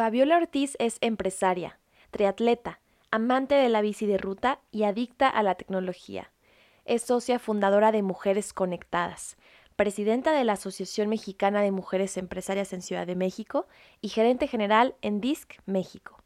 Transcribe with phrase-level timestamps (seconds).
[0.00, 1.78] Fabiola Ortiz es empresaria,
[2.10, 6.32] triatleta, amante de la bici de ruta y adicta a la tecnología.
[6.86, 9.36] Es socia fundadora de Mujeres Conectadas,
[9.76, 13.66] presidenta de la Asociación Mexicana de Mujeres Empresarias en Ciudad de México
[14.00, 16.22] y gerente general en DISC México.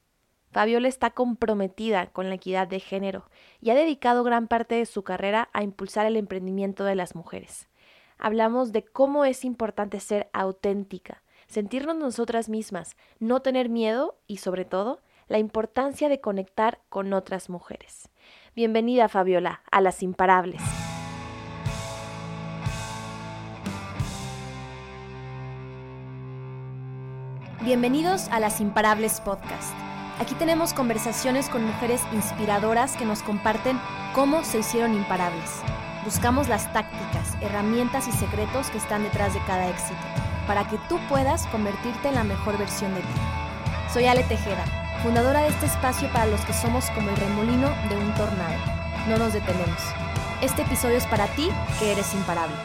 [0.52, 3.28] Fabiola está comprometida con la equidad de género
[3.60, 7.66] y ha dedicado gran parte de su carrera a impulsar el emprendimiento de las mujeres.
[8.18, 14.64] Hablamos de cómo es importante ser auténtica, sentirnos nosotras mismas, no tener miedo y sobre
[14.64, 18.08] todo la importancia de conectar con otras mujeres.
[18.54, 20.62] Bienvenida Fabiola a Las Imparables.
[27.62, 29.72] Bienvenidos a Las Imparables Podcast.
[30.20, 33.80] Aquí tenemos conversaciones con mujeres inspiradoras que nos comparten
[34.14, 35.62] cómo se hicieron imparables.
[36.04, 40.98] Buscamos las tácticas, herramientas y secretos que están detrás de cada éxito para que tú
[41.08, 43.20] puedas convertirte en la mejor versión de ti.
[43.92, 44.64] Soy Ale Tejeda,
[45.02, 48.56] fundadora de este espacio para los que somos como el remolino de un tornado.
[49.08, 49.80] No nos detenemos.
[50.42, 52.56] Este episodio es para ti que eres imparable.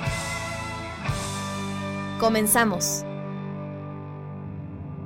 [2.20, 3.06] Comenzamos.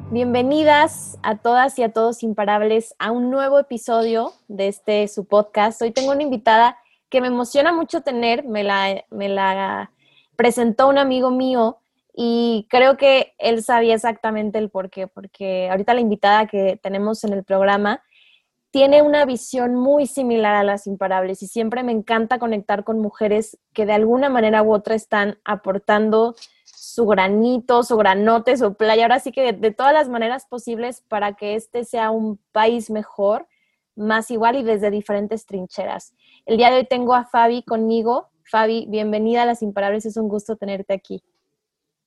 [0.10, 5.82] Bienvenidas a todas y a todos imparables a un nuevo episodio de este su podcast.
[5.82, 6.78] Hoy tengo una invitada
[7.10, 9.92] que me emociona mucho tener, me la, me la
[10.36, 11.80] presentó un amigo mío
[12.14, 17.24] y creo que él sabía exactamente el por qué, porque ahorita la invitada que tenemos
[17.24, 18.04] en el programa
[18.70, 23.58] tiene una visión muy similar a las imparables y siempre me encanta conectar con mujeres
[23.74, 29.20] que de alguna manera u otra están aportando su granito, su granote, su playa, ahora
[29.20, 33.48] sí que de, de, todas las maneras posibles para que este sea un país mejor,
[33.96, 36.14] más igual y desde diferentes trincheras.
[36.46, 38.30] El día de hoy tengo a Fabi conmigo.
[38.44, 41.24] Fabi, bienvenida a Las Imparables, es un gusto tenerte aquí.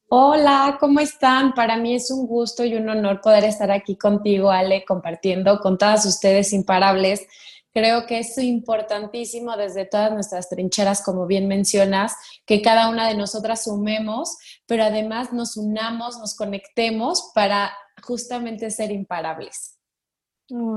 [0.08, 1.52] Hola, ¿cómo están?
[1.52, 5.78] Para mí es un gusto y un honor poder estar aquí contigo, Ale, compartiendo con
[5.78, 7.26] todas ustedes imparables.
[7.72, 12.14] Creo que es importantísimo desde todas nuestras trincheras, como bien mencionas,
[12.46, 18.92] que cada una de nosotras sumemos, pero además nos unamos, nos conectemos para justamente ser
[18.92, 19.76] imparables.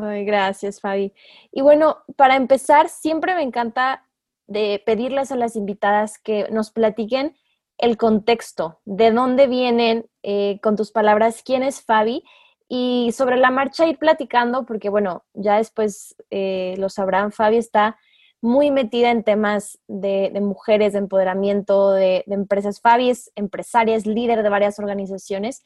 [0.02, 1.14] Ay, gracias, Fabi.
[1.52, 4.08] Y bueno, para empezar, siempre me encanta
[4.48, 7.36] de pedirles a las invitadas que nos platiquen
[7.80, 12.24] el contexto, de dónde vienen, eh, con tus palabras, quién es Fabi
[12.68, 17.98] y sobre la marcha ir platicando, porque bueno, ya después eh, lo sabrán, Fabi está
[18.42, 22.80] muy metida en temas de, mujeres, de empoderamiento, de, empresas.
[22.80, 25.64] Fabi es empresaria, es líder de varias organizaciones.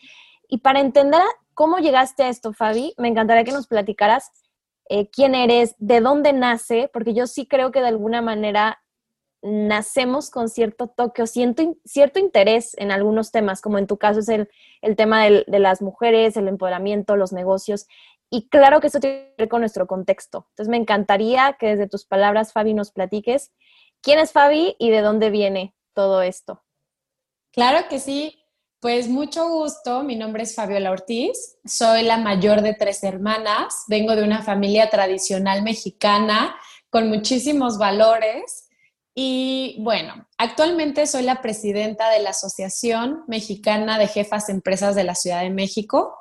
[0.48, 1.22] Y para entender
[1.54, 4.32] cómo llegaste a esto, Fabi, me encantaría que nos platicaras
[4.90, 8.83] eh, quién eres, de dónde nace, porque yo sí creo que de alguna manera
[9.44, 14.22] nacemos con cierto toque o siento, cierto interés en algunos temas, como en tu caso
[14.22, 14.48] es el,
[14.96, 17.88] tema de las mujeres, el empoderamiento, los negocios.
[18.30, 20.48] Y claro que eso tiene que ver con nuestro contexto.
[20.52, 23.52] Entonces me encantaría que desde tus palabras, Fabi, nos platiques
[24.02, 26.64] quién es Fabi y de dónde viene todo esto.
[27.52, 28.40] Claro que sí.
[28.80, 34.14] Pues mucho gusto, mi nombre es Fabiola Ortiz, soy la mayor de tres hermanas, vengo
[34.14, 36.54] de una familia tradicional mexicana
[36.90, 38.63] con muchísimos valores
[39.16, 45.04] y bueno, actualmente soy la presidenta de la Asociación Mexicana de Jefas de Empresas de
[45.04, 46.16] la Ciudad de México.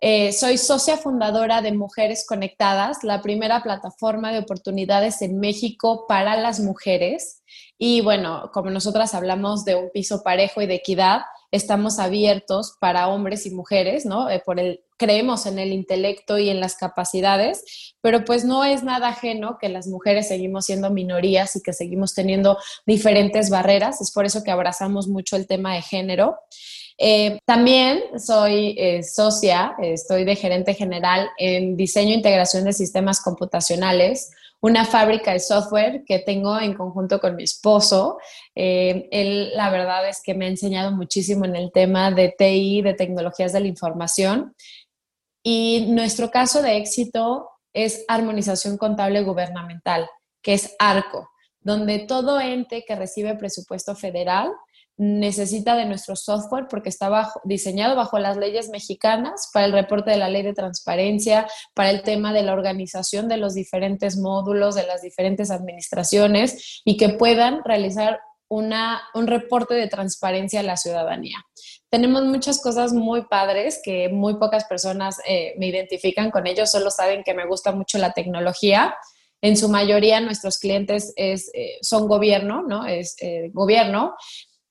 [0.00, 6.36] Eh, soy socia fundadora de Mujeres Conectadas, la primera plataforma de oportunidades en México para
[6.36, 7.42] las mujeres.
[7.76, 13.08] Y bueno, como nosotras hablamos de un piso parejo y de equidad, estamos abiertos para
[13.08, 14.30] hombres y mujeres, ¿no?
[14.30, 18.82] Eh, por el, creemos en el intelecto y en las capacidades, pero pues no es
[18.82, 24.00] nada ajeno que las mujeres seguimos siendo minorías y que seguimos teniendo diferentes barreras.
[24.00, 26.36] Es por eso que abrazamos mucho el tema de género.
[26.98, 33.22] Eh, también soy eh, socia, estoy de gerente general en diseño e integración de sistemas
[33.22, 38.18] computacionales una fábrica de software que tengo en conjunto con mi esposo.
[38.54, 42.82] Eh, él, la verdad es que me ha enseñado muchísimo en el tema de TI,
[42.82, 44.54] de tecnologías de la información.
[45.42, 50.08] Y nuestro caso de éxito es armonización contable gubernamental,
[50.42, 51.30] que es ARCO,
[51.60, 54.52] donde todo ente que recibe presupuesto federal
[54.96, 60.18] necesita de nuestro software porque está diseñado bajo las leyes mexicanas para el reporte de
[60.18, 64.86] la ley de transparencia, para el tema de la organización de los diferentes módulos, de
[64.86, 68.20] las diferentes administraciones y que puedan realizar
[68.50, 71.38] una, un reporte de transparencia a la ciudadanía.
[71.88, 76.90] Tenemos muchas cosas muy padres que muy pocas personas eh, me identifican con ellos, solo
[76.90, 78.94] saben que me gusta mucho la tecnología.
[79.40, 82.86] En su mayoría nuestros clientes es, eh, son gobierno, ¿no?
[82.86, 84.14] Es eh, gobierno,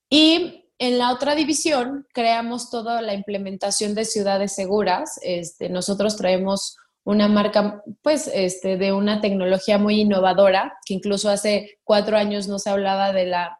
[0.09, 5.19] y en la otra división creamos toda la implementación de ciudades seguras.
[5.21, 11.79] Este, nosotros traemos una marca, pues, este, de una tecnología muy innovadora, que incluso hace
[11.83, 13.59] cuatro años no se hablaba de la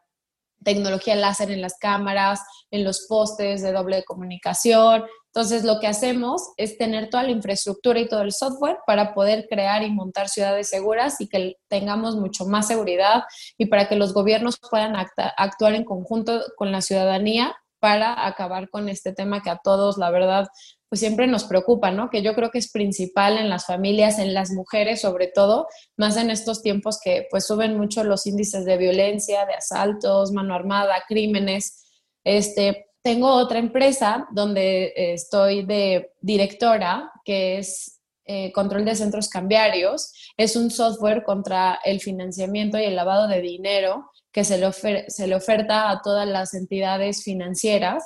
[0.64, 5.04] tecnología láser en las cámaras, en los postes de doble comunicación.
[5.32, 9.46] Entonces, lo que hacemos es tener toda la infraestructura y todo el software para poder
[9.48, 13.22] crear y montar ciudades seguras y que tengamos mucho más seguridad
[13.56, 14.94] y para que los gobiernos puedan
[15.36, 20.10] actuar en conjunto con la ciudadanía para acabar con este tema que a todos, la
[20.10, 20.48] verdad,
[20.88, 22.10] pues siempre nos preocupa, ¿no?
[22.10, 26.16] Que yo creo que es principal en las familias, en las mujeres sobre todo, más
[26.16, 31.04] en estos tiempos que pues suben mucho los índices de violencia, de asaltos, mano armada,
[31.08, 31.84] crímenes.
[32.24, 39.28] Este, tengo otra empresa donde eh, estoy de directora, que es eh, Control de Centros
[39.28, 40.12] Cambiarios.
[40.36, 44.70] Es un software contra el financiamiento y el lavado de dinero que se le,
[45.08, 48.04] se le oferta a todas las entidades financieras.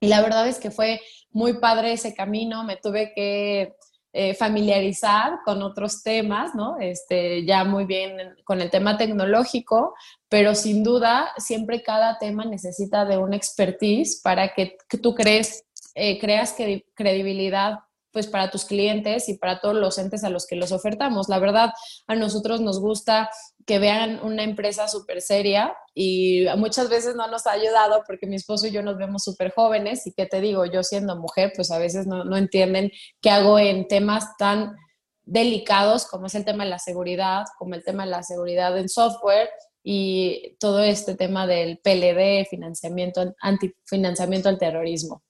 [0.00, 1.00] Y la verdad es que fue
[1.30, 3.74] muy padre ese camino, me tuve que
[4.16, 6.78] eh, familiarizar con otros temas, ¿no?
[6.78, 9.92] Este, ya muy bien con el tema tecnológico,
[10.28, 15.64] pero sin duda siempre cada tema necesita de una expertise para que, tú crees,
[15.96, 16.54] eh, creas
[16.94, 17.80] credibilidad
[18.14, 21.28] pues para tus clientes y para todos los entes a los que los ofertamos.
[21.28, 21.72] La verdad,
[22.06, 23.28] a nosotros nos gusta
[23.66, 28.36] que vean una empresa súper seria y muchas veces no nos ha ayudado porque mi
[28.36, 31.72] esposo y yo nos vemos súper jóvenes y que te digo, yo siendo mujer, pues
[31.72, 34.76] a veces no, no entienden qué hago en temas tan
[35.24, 38.88] delicados como es el tema de la seguridad, como el tema de la seguridad en
[38.88, 39.50] software
[39.82, 45.23] y todo este tema del PLD, financiamiento, antifinanciamiento al terrorismo.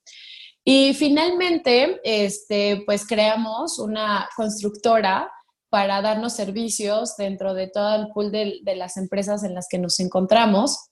[0.67, 5.31] Y finalmente, este, pues creamos una constructora
[5.69, 9.99] para darnos servicios dentro de todo el pool de, las empresas en las que nos
[9.99, 10.87] encontramos.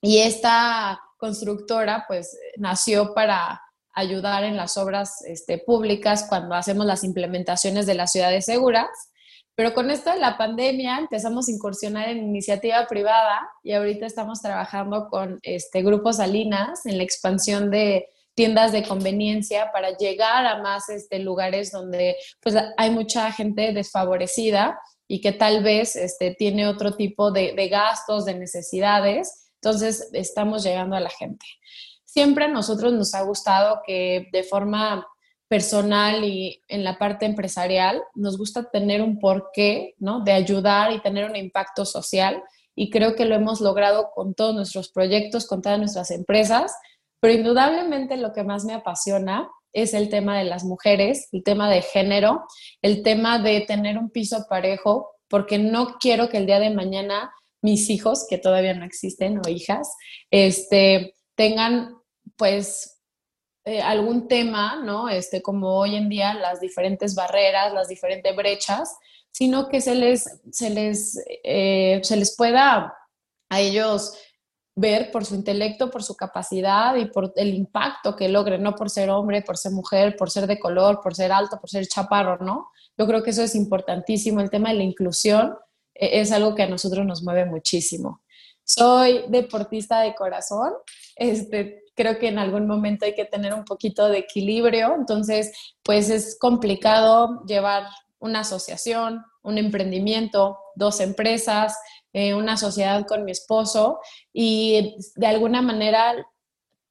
[0.00, 3.60] Y esta constructora, pues, nació para
[3.92, 8.88] ayudar en las obras este, públicas cuando hacemos las implementaciones de las ciudades seguras.
[9.54, 14.40] Pero con esto de la pandemia empezamos a incursionar en iniciativa privada y ahorita estamos
[14.40, 20.62] trabajando con este, Grupo Salinas en la expansión de tiendas de conveniencia para llegar a
[20.62, 26.66] más este, lugares donde pues, hay mucha gente desfavorecida y que tal vez este, tiene
[26.66, 29.50] otro tipo de, de gastos, de necesidades.
[29.62, 31.44] Entonces, estamos llegando a la gente.
[32.04, 35.06] Siempre a nosotros nos ha gustado que de forma
[35.48, 40.20] personal y en la parte empresarial nos gusta tener un porqué, ¿no?
[40.20, 42.42] De ayudar y tener un impacto social
[42.74, 46.74] y creo que lo hemos logrado con todos nuestros proyectos, con todas nuestras empresas
[47.22, 51.70] pero indudablemente lo que más me apasiona es el tema de las mujeres, el tema
[51.70, 52.42] de género,
[52.82, 57.32] el tema de tener un piso parejo, porque no quiero que el día de mañana
[57.62, 59.94] mis hijos, que todavía no existen, o hijas,
[60.32, 61.94] este, tengan
[62.36, 63.00] pues
[63.66, 65.08] eh, algún tema, ¿no?
[65.08, 68.96] Este, como hoy en día las diferentes barreras, las diferentes brechas,
[69.30, 72.92] sino que se les, se les, eh, se les pueda
[73.48, 74.18] a ellos
[74.74, 78.88] ver por su intelecto, por su capacidad y por el impacto que logre, no por
[78.88, 82.38] ser hombre, por ser mujer, por ser de color, por ser alto, por ser chaparro,
[82.38, 82.70] ¿no?
[82.96, 84.40] Yo creo que eso es importantísimo.
[84.40, 85.54] El tema de la inclusión
[85.94, 88.22] eh, es algo que a nosotros nos mueve muchísimo.
[88.64, 90.72] Soy deportista de corazón,
[91.16, 95.52] este, creo que en algún momento hay que tener un poquito de equilibrio, entonces
[95.82, 101.76] pues es complicado llevar una asociación, un emprendimiento, dos empresas,
[102.12, 104.00] eh, una sociedad con mi esposo
[104.32, 106.14] y de alguna manera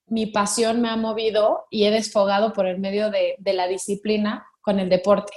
[0.08, 4.80] mi pasión me ha movido y he desfogado por el medio de, la disciplina con
[4.80, 5.32] el deporte.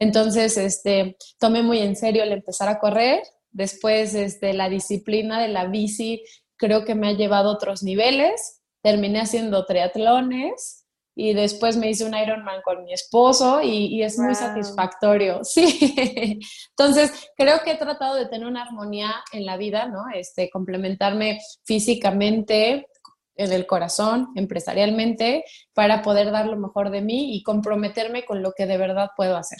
[0.00, 3.22] Entonces, este, tomé muy en serio el empezar a correr.
[3.52, 6.24] Después, este, la disciplina de la bici
[6.56, 8.60] creo que me ha llevado a otros niveles.
[8.82, 10.77] Terminé haciendo triatlones
[11.20, 16.38] y después me hice un Ironman con mi esposo y, es muy satisfactorio, sí.
[16.70, 20.04] Entonces, creo que he tratado de tener una armonía en la vida, ¿no?
[20.14, 22.86] Este, complementarme físicamente,
[23.34, 25.44] en el corazón, empresarialmente,
[25.74, 29.36] para poder dar lo mejor de mí y comprometerme con lo que de verdad puedo
[29.36, 29.58] hacer.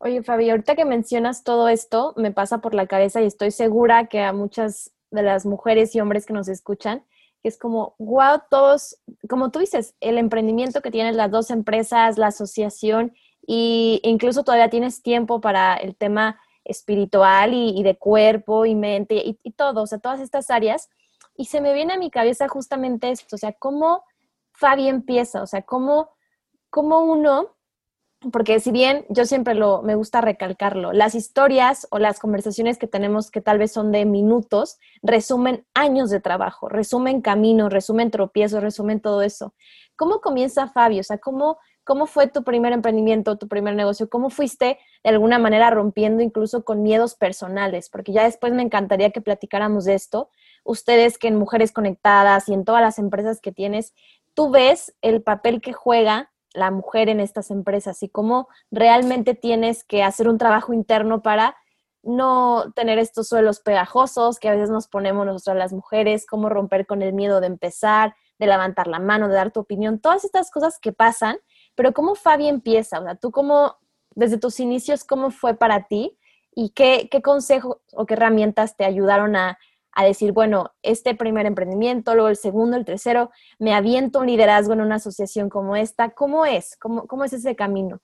[0.00, 4.08] Oye, Fabi, ahorita que mencionas todo esto, me pasa por la cabeza y estoy segura
[4.08, 7.04] que a muchas de las mujeres y hombres que nos escuchan,
[7.42, 8.96] que es como, wow, todos,
[9.28, 13.12] como tú dices, el emprendimiento que tienen las dos empresas, la asociación,
[13.46, 19.52] e incluso todavía tienes tiempo para el tema espiritual y, de cuerpo y mente y,
[19.52, 20.90] todo, o sea, todas estas áreas.
[21.34, 24.04] Y se me viene a mi cabeza justamente esto, o sea, cómo
[24.52, 26.10] Fabi empieza, o sea, cómo,
[26.68, 27.56] cómo uno
[28.32, 32.88] porque si bien yo siempre lo, me gusta recalcarlo, las historias o las conversaciones que
[32.88, 38.62] tenemos que tal vez son de minutos, resumen años de trabajo, resumen caminos, resumen tropiezos,
[38.62, 39.54] resumen todo eso.
[39.94, 41.00] ¿Cómo comienza Fabio?
[41.00, 44.08] O sea, ¿cómo, ¿cómo fue tu primer emprendimiento, tu primer negocio?
[44.08, 47.88] ¿Cómo fuiste de alguna manera rompiendo incluso con miedos personales?
[47.88, 50.30] Porque ya después me encantaría que platicáramos de esto.
[50.64, 53.94] Ustedes que en Mujeres Conectadas y en todas las empresas que tienes,
[54.34, 59.84] tú ves el papel que juega la mujer en estas empresas y cómo realmente tienes
[59.84, 61.56] que hacer un trabajo interno para
[62.02, 66.86] no tener estos suelos pegajosos que a veces nos ponemos nosotras las mujeres, cómo romper
[66.86, 70.50] con el miedo de empezar, de levantar la mano, de dar tu opinión, todas estas
[70.50, 71.38] cosas que pasan,
[71.74, 73.76] pero cómo Fabi empieza, o sea, tú cómo,
[74.14, 76.16] desde tus inicios, cómo fue para ti
[76.54, 79.58] y qué, qué consejos o qué herramientas te ayudaron a
[79.98, 84.72] a decir, bueno, este primer emprendimiento, luego el segundo, el tercero, me aviento un liderazgo
[84.72, 86.10] en una asociación como esta.
[86.10, 86.76] ¿Cómo es?
[86.76, 87.98] ¿Cómo, cómo es ese camino?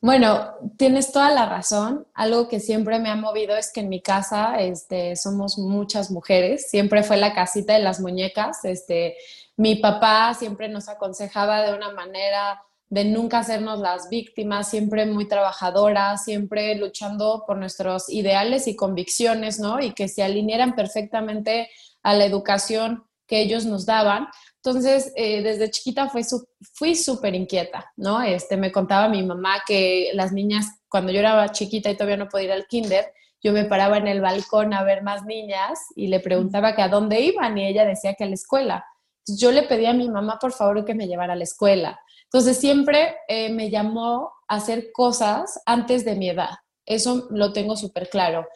[0.00, 2.04] Bueno, tienes toda la razón.
[2.14, 6.68] Algo que siempre me ha movido es que en mi casa este, somos muchas mujeres.
[6.68, 8.64] Siempre fue la casita de las muñecas.
[8.64, 9.16] Este,
[9.56, 15.28] mi papá siempre nos aconsejaba de una manera de nunca hacernos las víctimas, siempre muy
[15.28, 19.80] trabajadoras, siempre luchando por nuestros ideales y convicciones, ¿no?
[19.80, 21.68] Y que se alinearan perfectamente
[22.02, 24.28] a la educación que ellos nos daban.
[24.56, 28.22] Entonces, eh, desde chiquita fui, súper inquieta, ¿no?
[28.22, 32.28] Este, me contaba mi mamá que las niñas, cuando yo era chiquita y todavía no
[32.28, 36.08] podía ir al kinder, yo me paraba en el balcón a ver más niñas y
[36.08, 38.84] le preguntaba que a dónde iban y ella decía que a la escuela.
[39.26, 42.00] yo le pedí a mi mamá, por favor, que me llevara a la escuela.
[42.32, 46.50] Entonces siempre eh, me llamó a hacer cosas antes de mi edad.
[46.84, 48.46] Eso lo tengo súper claro.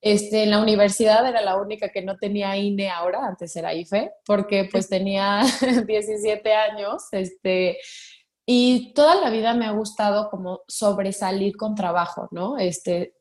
[0.00, 4.12] Este, en la universidad era la única que no tenía INE ahora, antes era IFE,
[4.24, 5.42] porque pues tenía
[5.86, 7.78] 17 años, este,
[8.46, 12.56] y toda la vida me ha gustado como sobresalir con trabajo, ¿no?
[12.58, 13.14] Este,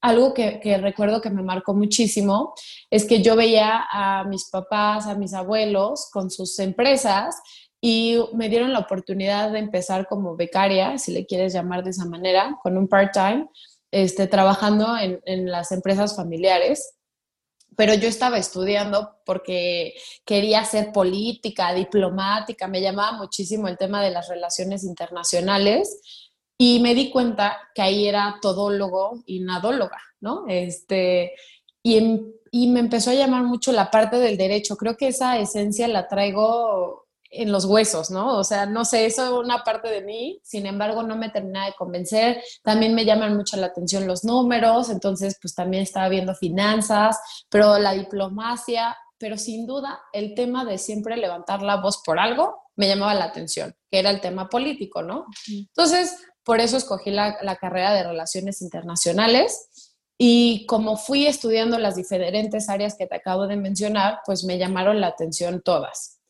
[0.00, 2.54] algo que, que, recuerdo que me marcó muchísimo
[2.90, 7.36] es que yo veía a mis papás, a mis abuelos con sus empresas
[7.86, 12.06] y me dieron la oportunidad de empezar como becaria, si le quieres llamar de esa
[12.06, 13.46] manera, con un part-time,
[13.90, 16.94] este, trabajando en, en las empresas familiares
[17.76, 24.12] pero yo estaba estudiando porque quería hacer política, diplomática, me llamaba muchísimo el tema de
[24.12, 26.00] las relaciones internacionales
[26.56, 30.44] y me di cuenta que ahí era todólogo y nadóloga, ¿no?
[30.46, 31.32] Este,
[31.82, 32.20] y,
[32.52, 34.76] y me empezó a llamar mucho la parte del derecho.
[34.76, 37.03] Creo que esa esencia la traigo
[37.36, 38.38] en los huesos, ¿no?
[38.38, 41.66] O sea, no sé, eso es una parte de mí, sin embargo, no me termina
[41.66, 42.42] de convencer.
[42.62, 47.78] También me llaman mucho la atención los números, entonces, pues también estaba viendo finanzas, pero
[47.78, 52.88] la diplomacia, pero sin duda el tema de siempre levantar la voz por algo me
[52.88, 55.26] llamaba la atención, que era el tema político, ¿no?
[55.48, 59.92] Entonces, por eso escogí la, la carrera de relaciones internacionales.
[60.18, 65.00] Y como fui estudiando las diferentes áreas que te acabo de mencionar, pues me llamaron
[65.00, 66.20] la atención todas.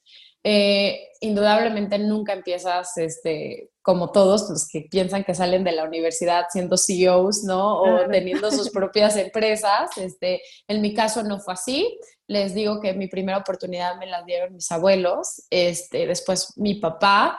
[0.47, 6.45] Eh, indudablemente nunca empiezas este, como todos los que piensan que salen de la universidad
[6.51, 7.81] siendo CEOs, ¿no?
[7.81, 9.97] O teniendo sus propias empresas.
[9.97, 11.99] Este, en mi caso no fue así.
[12.27, 17.39] Les digo que mi primera oportunidad me la dieron mis abuelos, este, después mi papá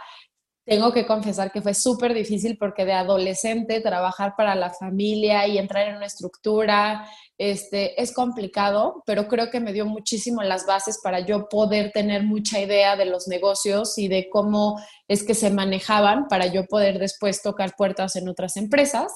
[0.65, 5.59] tengo que confesar que fue súper difícil porque de adolescente trabajar para la familia y
[5.59, 7.07] entrar en una estructura
[7.37, 12.23] este, es complicado, pero creo que me dio muchísimo las bases para yo poder tener
[12.23, 16.97] mucha idea de los negocios y de cómo es que se manejaban para yo poder
[16.97, 19.11] después tocar puertas en otras empresas.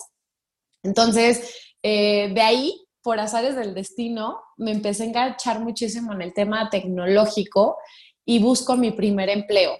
[0.83, 6.33] Entonces, eh, de ahí, por azares del destino, me empecé a enganchar muchísimo en el
[6.33, 7.77] tema tecnológico
[8.23, 9.79] y busco mi primer empleo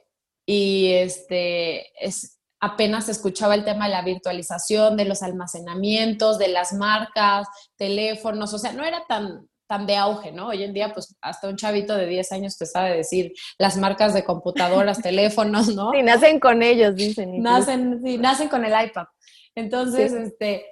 [0.52, 6.74] y este, es, apenas escuchaba el tema de la virtualización, de los almacenamientos, de las
[6.74, 10.48] marcas, teléfonos, o sea, no era tan, tan de auge, ¿no?
[10.48, 14.16] Hoy en día, pues hasta un chavito de 10 años te sabe decir las marcas
[14.16, 15.92] de computadoras, teléfonos, ¿no?
[15.92, 17.44] Sí, nacen con ellos, dicen.
[17.44, 19.06] Nacen, sí, nacen con el iPad.
[19.54, 20.66] Entonces, este,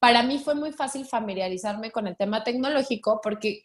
[0.00, 3.62] para mí fue muy fácil familiarizarme con el tema tecnológico porque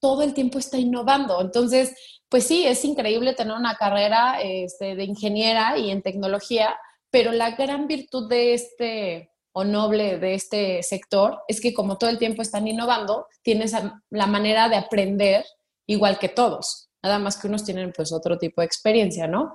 [0.00, 1.40] todo el tiempo está innovando.
[1.40, 1.94] Entonces,
[2.28, 6.76] pues sí, es increíble tener una carrera este, de ingeniera y en tecnología,
[7.10, 12.10] pero la gran virtud de este o noble de este sector es que como todo
[12.10, 13.72] el tiempo están innovando, tienes
[14.10, 15.44] la manera de aprender
[15.86, 16.90] igual que todos.
[17.02, 19.52] Nada más que unos tienen pues otro tipo de experiencia, ¿no?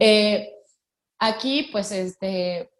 [0.00, 0.52] Eh,
[1.18, 2.70] aquí pues este,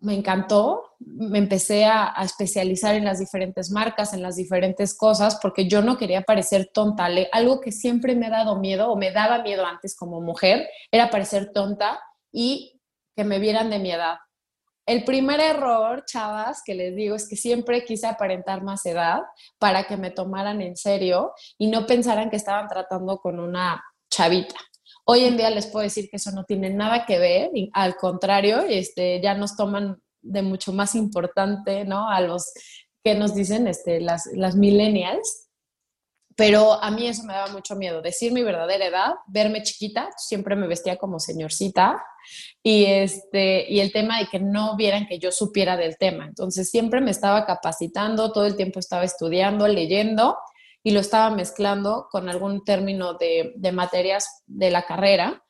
[0.00, 5.68] me encantó, me empecé a, especializar en las diferentes marcas, en las diferentes cosas, porque
[5.68, 7.08] yo no quería parecer tonta.
[7.32, 11.10] algo que siempre me ha dado miedo o me daba miedo antes como mujer era
[11.10, 12.00] parecer tonta
[12.32, 12.80] y
[13.14, 14.16] que me vieran de mi edad.
[14.86, 19.22] El primer error, chavas, que les digo es que siempre quise aparentar más edad
[19.58, 24.54] para que me tomaran en serio y no pensaran que estaban tratando con una chavita.
[25.08, 28.62] Hoy en día les puedo decir que eso no tiene nada que ver, al contrario,
[28.68, 32.10] este, ya nos toman de mucho más importante, ¿no?
[32.10, 32.52] A los
[33.04, 35.46] que nos dicen este, las, las millennials,
[36.34, 40.56] pero a mí eso me daba mucho miedo, decir mi verdadera edad, verme chiquita, siempre
[40.56, 42.02] me vestía como señorcita
[42.62, 46.26] y, este, y el tema de que no vieran que yo supiera del tema.
[46.26, 50.36] Entonces siempre me estaba capacitando, todo el tiempo estaba estudiando, leyendo
[50.86, 55.42] y lo estaba mezclando con algún término de, de materias de la carrera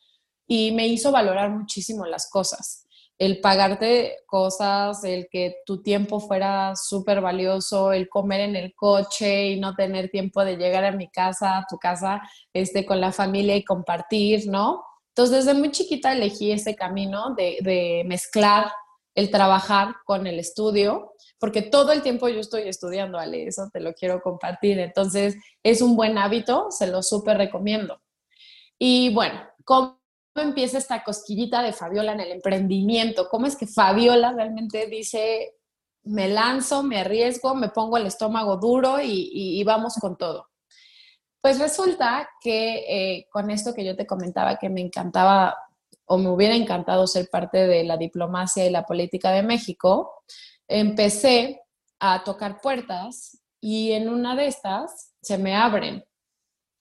[0.46, 2.86] y me hizo valorar muchísimo las cosas
[3.18, 9.48] el pagarte cosas, el que tu tiempo fuera súper valioso, el comer en el coche
[9.48, 12.20] y no tener tiempo de llegar a mi casa, a tu casa,
[12.52, 14.84] este, con la familia y compartir, ¿no?
[15.08, 18.70] Entonces, desde muy chiquita elegí ese camino de, de mezclar
[19.16, 23.80] el trabajar con el estudio, porque todo el tiempo yo estoy estudiando, Ale, eso te
[23.80, 24.78] lo quiero compartir.
[24.78, 28.00] Entonces, es un buen hábito, se lo súper recomiendo.
[28.78, 29.98] Y bueno, ¿cómo
[30.34, 33.28] empieza esta cosquillita de Fabiola en el emprendimiento?
[33.30, 35.54] ¿Cómo es que Fabiola realmente dice,
[36.02, 40.50] me lanzo, me arriesgo, me pongo el estómago duro y, vamos con todo?
[41.40, 45.56] Pues resulta que eh, con esto que yo te comentaba que me encantaba
[46.06, 50.22] o me hubiera encantado ser parte de la diplomacia y la política de México,
[50.68, 51.60] empecé
[51.98, 56.04] a tocar puertas y en una de estas se me abren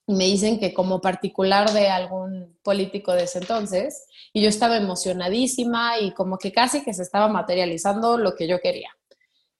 [0.06, 5.98] me dicen que como particular de algún político de ese entonces, y yo estaba emocionadísima
[5.98, 8.90] y como que casi que se estaba materializando lo que yo quería.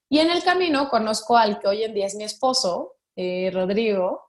[0.09, 4.21] Y en el camino conozco al que hoy en día es mi esposo, eh, Rodrigo,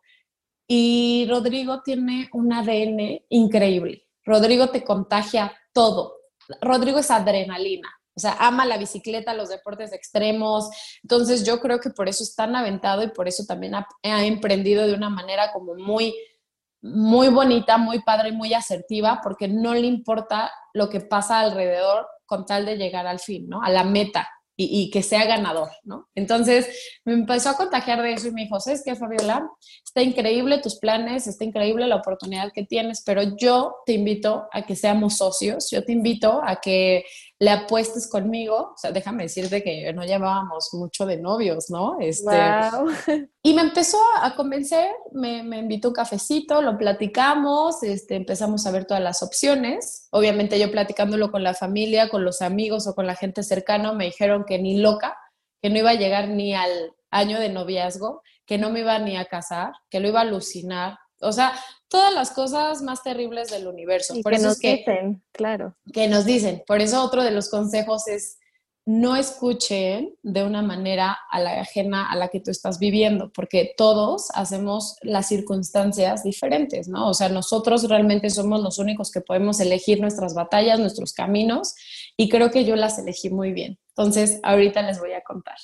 [0.66, 4.07] y Rodrigo tiene un ADN increíble.
[4.28, 6.16] Rodrigo te contagia todo.
[6.60, 7.88] Rodrigo es adrenalina.
[8.14, 10.68] O sea, ama la bicicleta, los deportes extremos.
[11.02, 14.86] Entonces yo creo que por eso es tan aventado y por eso también ha, emprendido
[14.86, 16.14] de una manera como muy,
[16.82, 22.06] muy bonita, muy padre y muy asertiva, porque no le importa lo que pasa alrededor
[22.26, 23.62] con tal de llegar al fin, ¿no?
[23.62, 24.28] A la meta
[24.60, 26.08] y, que sea ganador, ¿no?
[26.16, 26.68] Entonces
[27.04, 29.48] me empezó a contagiar de eso y me dijo, ¿sabes qué, Fabiola?
[29.84, 34.66] Está increíble tus planes, está increíble la oportunidad que tienes, pero yo te invito a
[34.66, 37.04] que seamos socios, yo te invito a que
[37.40, 41.96] le apuestes conmigo, o sea, déjame decirte que no llevábamos mucho de novios, ¿no?
[42.00, 42.36] Este,
[43.44, 48.72] Y me empezó a convencer, me, me invitó un cafecito, lo platicamos, este, empezamos a
[48.72, 50.08] ver todas las opciones.
[50.10, 54.06] Obviamente yo platicándolo con la familia, con los amigos o con la gente cercana, me
[54.06, 55.16] dijeron que ni loca,
[55.62, 59.16] que no iba a llegar ni al año de noviazgo, que no me iba ni
[59.16, 60.98] a casar, que lo iba a alucinar.
[61.20, 61.52] O sea,
[61.88, 64.14] todas las cosas más terribles del universo.
[64.22, 65.76] Por que eso nos es que, dicen, claro.
[65.92, 66.62] Que nos dicen.
[66.66, 68.38] Por eso otro de los consejos es
[68.88, 73.74] no escuchen de una manera a la ajena a la que tú estás viviendo, porque
[73.76, 77.10] todos hacemos las circunstancias diferentes, ¿no?
[77.10, 81.74] O sea, nosotros realmente somos los únicos que podemos elegir nuestras batallas, nuestros caminos,
[82.16, 83.78] y creo que yo las elegí muy bien.
[83.90, 85.58] Entonces, ahorita les voy a contar.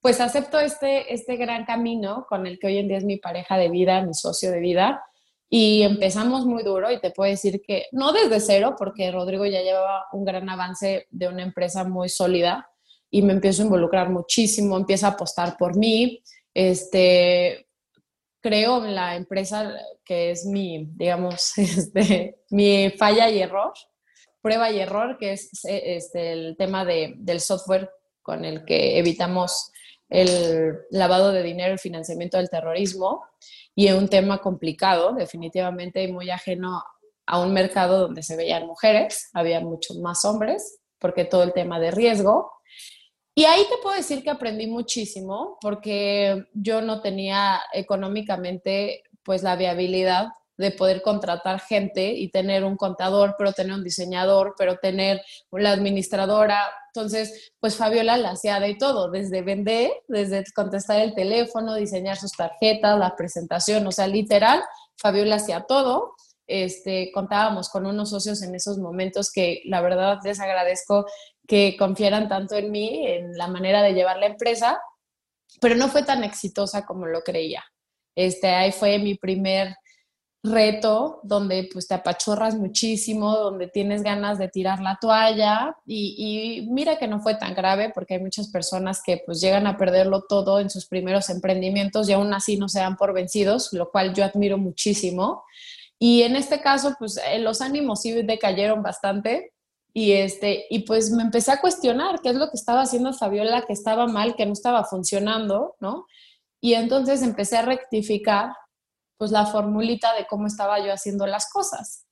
[0.00, 3.56] Pues acepto este, este gran camino con el que hoy en día es mi pareja
[3.56, 5.02] de vida, mi socio de vida,
[5.50, 9.62] y empezamos muy duro y te puedo decir que no desde cero, porque Rodrigo ya
[9.62, 12.68] llevaba un gran avance de una empresa muy sólida
[13.10, 17.68] y me empiezo a involucrar muchísimo, empieza a apostar por mí, este,
[18.40, 23.72] creo en la empresa que es mi, digamos, este, mi falla y error,
[24.42, 27.90] prueba y error, que es este, el tema de, del software
[28.22, 29.72] con el que evitamos
[30.08, 33.24] el lavado de dinero, el financiamiento del terrorismo
[33.74, 36.82] y es un tema complicado, definitivamente, y muy ajeno
[37.26, 41.78] a un mercado donde se veían mujeres, había muchos más hombres, porque todo el tema
[41.78, 42.50] de riesgo.
[43.34, 49.54] Y ahí te puedo decir que aprendí muchísimo, porque yo no tenía económicamente pues la
[49.54, 55.22] viabilidad de poder contratar gente y tener un contador, pero tener un diseñador, pero tener
[55.52, 56.60] la administradora.
[56.92, 62.32] Entonces, pues Fabiola la hacía de todo, desde vender, desde contestar el teléfono, diseñar sus
[62.32, 64.62] tarjetas, la presentación, o sea, literal,
[64.96, 66.14] Fabiola hacía todo.
[66.48, 71.06] Este, contábamos con unos socios en esos momentos que la verdad les agradezco
[71.46, 74.80] que confiaran tanto en mí, en la manera de llevar la empresa,
[75.60, 77.64] pero no fue tan exitosa como lo creía.
[78.16, 79.76] Este, ahí fue mi primer
[80.42, 86.98] reto donde pues te apachorras muchísimo, donde tienes ganas de tirar la toalla y, mira
[86.98, 90.60] que no fue tan grave porque hay muchas personas que pues llegan a perderlo todo
[90.60, 94.24] en sus primeros emprendimientos y aún así no se dan por vencidos, lo cual yo
[94.24, 95.44] admiro muchísimo.
[95.98, 99.52] Y en este caso pues eh, los ánimos sí decayeron bastante,
[99.94, 103.62] Y, este, y pues me empecé a cuestionar qué es lo que estaba haciendo Fabiola,
[103.66, 106.06] que estaba mal, que no estaba funcionando, ¿no?
[106.60, 108.52] Y entonces empecé a rectificar
[109.18, 112.06] pues la formulita de cómo estaba yo haciendo las cosas.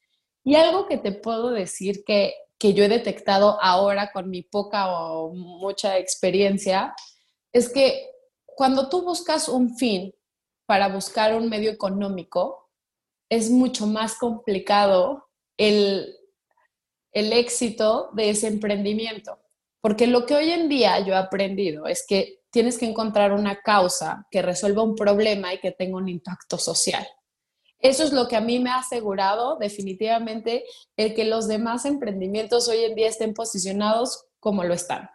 [0.45, 4.88] Y algo que te puedo decir que, que yo he detectado ahora con mi poca
[4.90, 6.95] o mucha experiencia
[7.53, 8.11] es que
[8.45, 10.12] cuando tú buscas un fin
[10.66, 12.71] para buscar un medio económico,
[13.29, 16.16] es mucho más complicado el,
[17.12, 19.38] el éxito de ese emprendimiento.
[19.81, 23.61] Porque lo que hoy en día yo he aprendido es que tienes que encontrar una
[23.61, 27.07] causa que resuelva un problema y que tenga un impacto social.
[27.79, 30.64] Eso es lo que a mí me ha asegurado definitivamente
[30.97, 35.11] el que los demás emprendimientos hoy en día estén posicionados como lo están.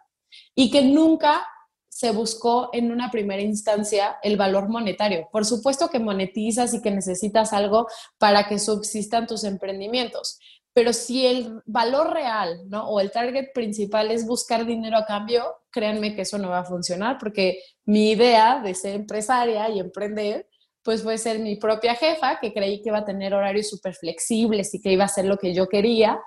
[0.54, 1.44] Y que nunca
[1.88, 5.28] se buscó en una primera instancia el valor monetario.
[5.32, 10.38] Por supuesto que monetizas y que necesitas algo para que subsistan tus emprendimientos,
[10.72, 12.88] pero si el valor real, ¿no?
[12.88, 16.64] O el target principal es buscar dinero a cambio, créanme que eso no va a
[16.64, 20.48] funcionar porque mi idea de ser empresaria y emprender,
[20.82, 24.74] pues fue ser mi propia jefa, que creí que iba a tener horarios súper flexibles
[24.74, 26.20] y que iba a hacer lo que yo quería.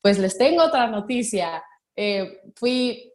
[0.00, 1.62] Pues les tengo otra noticia.
[1.94, 3.12] Eh, fui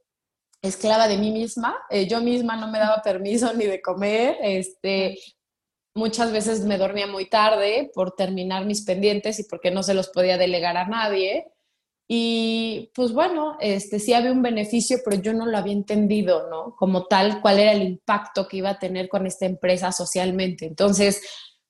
[0.62, 1.78] esclava de mí misma.
[1.90, 4.38] Eh, yo misma no me daba permiso ni de comer.
[4.42, 5.18] Este,
[5.96, 10.10] muchas veces me dormía muy tarde por terminar mis pendientes y porque no se los
[10.10, 11.48] podía delegar a nadie.
[12.08, 16.76] Y pues bueno, este, sí había un beneficio, pero yo no lo había entendido, ¿no?
[16.76, 20.68] Como tal, cuál era el impacto que iba a tener con esta empresa socialmente.
[20.68, 21.22] Entonces,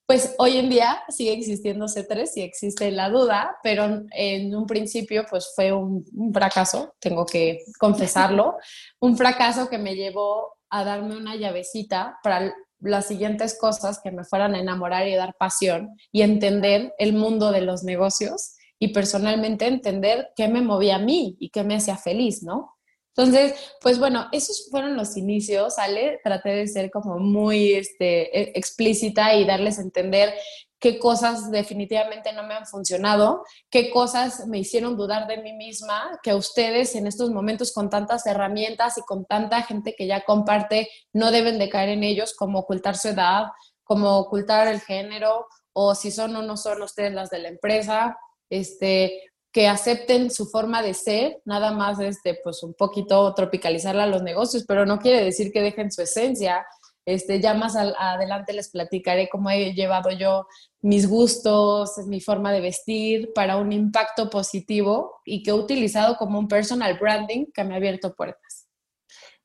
[0.06, 5.26] pues hoy en día sigue existiendo C3 y existe la duda, pero en un principio
[5.30, 8.58] pues fue un, fracaso, tengo que confesarlo,
[9.00, 12.54] un fracaso que me llevó a darme una llavecita para
[12.86, 17.52] las siguientes cosas que me fueran a enamorar y dar pasión y entender el mundo
[17.52, 21.98] de los negocios y personalmente entender qué me movía a mí y qué me hacía
[21.98, 22.76] feliz, ¿no?
[23.18, 26.20] Entonces, pues bueno, esos fueron los inicios, ¿sale?
[26.22, 30.34] Traté de ser como muy este, e, explícita y darles a entender
[30.80, 36.20] qué cosas definitivamente no me han funcionado, qué cosas me hicieron dudar de mí misma,
[36.22, 40.90] que ustedes en estos momentos con tantas herramientas y con tanta gente que ya comparte,
[41.14, 43.46] no deben de caer en ellos, como ocultar su edad,
[43.84, 48.18] como ocultar el género, o si son o no son ustedes las de la empresa,
[48.50, 49.22] este,
[49.56, 54.22] que acepten su forma de ser, nada más este, pues un poquito tropicalizarla a los
[54.22, 56.66] negocios, pero no quiere decir que dejen su esencia.
[57.06, 60.48] Este, ya más adelante les platicaré cómo he llevado yo
[60.82, 66.40] mis gustos, mi forma de vestir para un impacto positivo y que he utilizado como
[66.40, 68.68] un personal branding que me ha abierto puertas.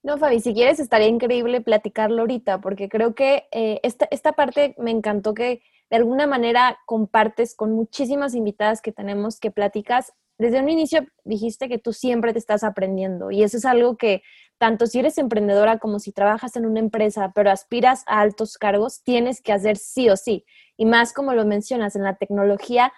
[0.03, 4.75] No, Fabi, si quieres estaría increíble platicarlo ahorita, porque creo que eh, esta, esta parte
[4.79, 10.15] me encantó que de alguna manera compartes con muchísimas invitadas que tenemos que platicas.
[10.41, 14.23] Desde un inicio dijiste que tú siempre te estás aprendiendo y eso es algo que
[14.57, 19.03] tanto si eres emprendedora como si trabajas en una empresa, pero aspiras a altos cargos,
[19.03, 20.47] tienes que hacer sí o sí.
[20.79, 22.91] Y más como lo mencionas en la tecnología,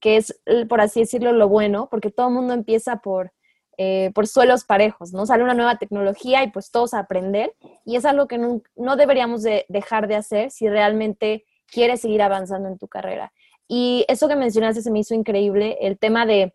[0.00, 3.32] que es, por así decirlo, lo bueno, porque todo el mundo empieza por,
[3.76, 5.24] eh, por suelos parejos, ¿no?
[5.24, 7.54] Sale una nueva tecnología y pues todos a aprender.
[7.84, 12.22] Y es algo que no, no deberíamos de dejar de hacer si realmente quieres seguir
[12.22, 13.32] avanzando en tu carrera.
[13.68, 16.52] Y eso que mencionaste se me hizo increíble, el tema de,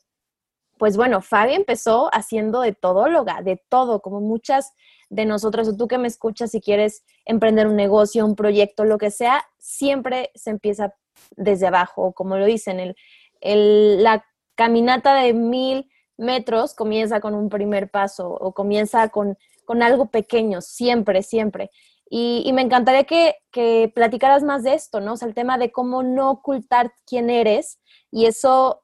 [0.77, 4.73] pues bueno, Fabi empezó haciendo de todóloga, de todo, como muchas
[5.09, 8.97] de nosotras, o tú que me escuchas, si quieres emprender un negocio, un proyecto, lo
[8.97, 10.95] que sea, siempre se empieza
[11.36, 12.95] desde abajo, como lo dicen, el,
[13.41, 19.83] el, la caminata de mil metros comienza con un primer paso o comienza con, con
[19.83, 21.69] algo pequeño, siempre, siempre.
[22.09, 25.13] Y, me encantaría que, que, platicaras más de esto, ¿no?
[25.13, 27.79] O sea, el tema de cómo no ocultar quién eres
[28.12, 28.83] y eso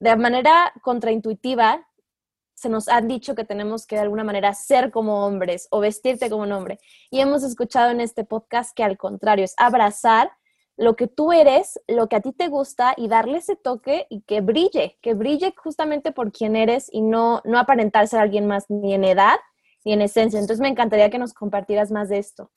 [0.00, 1.86] de manera contraintuitiva
[2.54, 6.30] se nos han dicho que tenemos que de alguna manera ser como hombres o vestirte
[6.30, 6.78] como un hombre.
[7.10, 10.30] Y hemos escuchado en este podcast que al contrario, es abrazar
[10.76, 14.22] lo que tú eres, lo que a ti te gusta y darle ese toque y
[14.22, 18.68] que brille, que brille justamente por quién eres y no, no aparentar ser alguien más
[18.68, 19.36] ni en edad
[19.84, 20.38] y en esencia.
[20.38, 22.50] Entonces me encantaría que nos compartieras más de esto.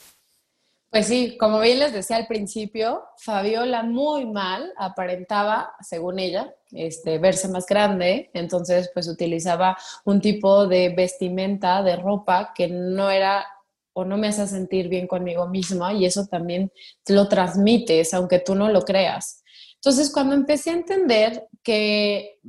[0.89, 7.17] Pues sí, como bien les decía al principio, Fabiola muy mal aparentaba, según ella, este,
[7.19, 13.45] verse más grande, entonces pues utilizaba un tipo de vestimenta, de ropa que no era
[13.93, 16.71] o no me hace sentir bien conmigo misma y eso también
[17.08, 19.43] lo transmites, aunque tú no lo creas.
[19.76, 22.39] Entonces, cuando empecé a entender que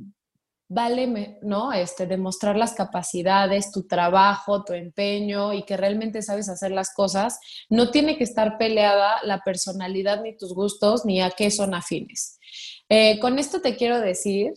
[0.69, 1.73] vale, ¿no?
[1.73, 7.39] Este, demostrar las capacidades, tu trabajo, tu empeño y que realmente sabes hacer las cosas,
[7.69, 12.39] no tiene que estar peleada la personalidad ni tus gustos ni a qué son afines.
[12.87, 14.53] Eh, con esto te quiero decir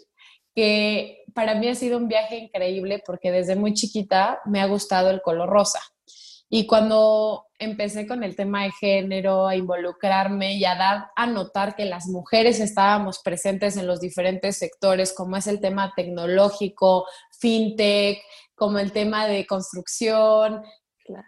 [0.55, 5.09] que para mí ha sido un viaje increíble porque desde muy chiquita me ha gustado
[5.09, 5.81] el color rosa.
[6.55, 11.75] Y cuando empecé con el tema de género, a involucrarme y a dar a notar
[11.75, 17.07] que las mujeres estábamos presentes en los diferentes sectores, como es el tema tecnológico,
[17.41, 18.19] fintech,
[18.55, 20.63] como el tema de construcción.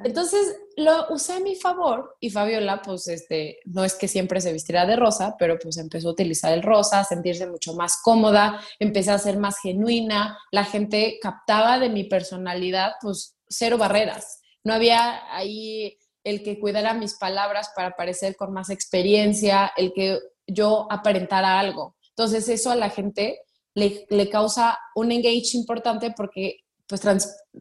[0.04, 4.52] Entonces lo usé a mi favor y Fabiola, pues este, no es que siempre se
[4.52, 8.60] vistiera de rosa, pero pues empezó a utilizar el rosa, a sentirse mucho más cómoda,
[8.78, 14.74] empecé a ser más genuina, la gente captaba de mi personalidad, pues cero barreras no
[14.74, 20.88] había ahí el que cuidara mis palabras para parecer con más experiencia, el que yo
[20.90, 21.96] aparentara algo.
[22.10, 23.40] Entonces eso a la gente
[23.74, 27.02] le, causa un engage importante porque pues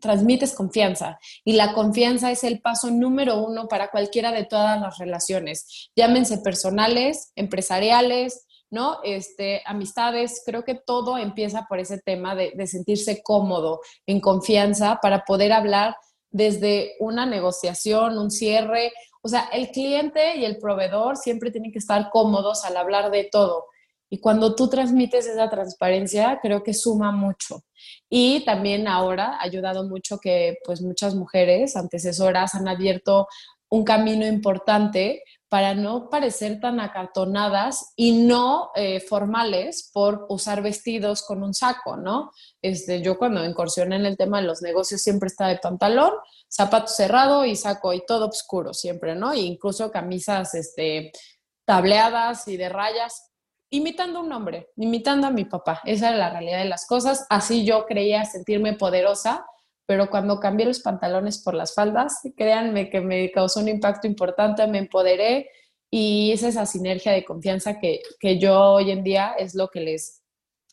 [0.02, 4.98] transmites confianza y la confianza es el paso número uno para cualquiera de todas las
[4.98, 9.00] relaciones, llámense personales, empresariales, ¿no?
[9.04, 15.00] Este, amistades, creo que todo empieza por ese tema de, de sentirse cómodo, en confianza
[15.02, 15.96] para poder hablar
[16.34, 18.92] desde una negociación, un cierre.
[19.22, 23.30] O sea, el cliente y el proveedor siempre tienen que estar cómodos al hablar de
[23.32, 23.68] todo.
[24.10, 27.64] Y cuando tú transmites esa transparencia, creo que suma mucho.
[28.10, 33.28] Y también ahora ha ayudado mucho que pues muchas mujeres antecesoras han abierto
[33.70, 41.22] un camino importante para no parecer tan acartonadas y no eh, formales por usar vestidos
[41.22, 42.32] con un saco, ¿no?
[42.60, 46.12] Este, yo cuando incursioné en el tema de los negocios siempre estaba de pantalón,
[46.52, 49.32] zapato cerrado y saco y todo oscuro siempre, ¿no?
[49.32, 51.12] E incluso camisas este,
[51.66, 53.30] tableadas y de rayas,
[53.70, 55.82] imitando un hombre, imitando a mi papá.
[55.86, 57.28] Esa era la realidad de las cosas.
[57.30, 59.46] Así yo creía sentirme poderosa
[59.86, 64.66] pero cuando cambié los pantalones por las faldas, créanme que me causó un impacto importante,
[64.68, 65.50] me empoderé
[65.90, 69.82] y es esa sinergia de confianza que, que yo hoy en día es lo que
[69.82, 70.24] les,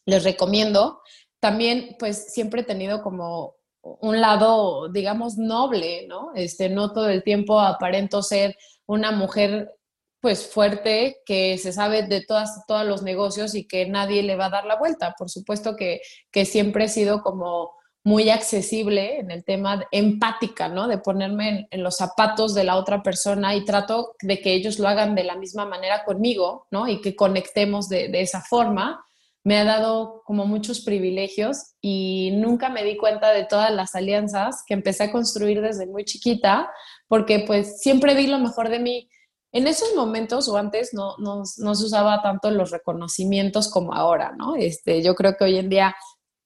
[0.06, 1.02] les recomiendo.
[1.40, 6.32] También, pues siempre he tenido como un lado, digamos, noble, ¿no?
[6.34, 9.74] Este, no todo el tiempo aparento ser una mujer
[10.20, 14.46] pues fuerte, que se sabe de todas, todos los negocios y que nadie le va
[14.46, 15.14] a dar la vuelta.
[15.18, 20.88] Por supuesto que, que siempre he sido como muy accesible en el tema empática, ¿no?
[20.88, 24.88] De ponerme en, los zapatos de la otra persona y trato de que ellos lo
[24.88, 26.88] hagan de la misma manera conmigo, ¿no?
[26.88, 29.04] Y que conectemos de, de esa forma.
[29.44, 34.62] Me ha dado como muchos privilegios y nunca me di cuenta de todas las alianzas
[34.66, 36.70] que empecé a construir desde muy chiquita,
[37.06, 39.10] porque pues siempre di lo mejor de mí.
[39.52, 44.32] En esos momentos o antes no, no, no se usaba tanto los reconocimientos como ahora,
[44.36, 44.56] ¿no?
[44.56, 45.96] Este, yo creo que hoy en día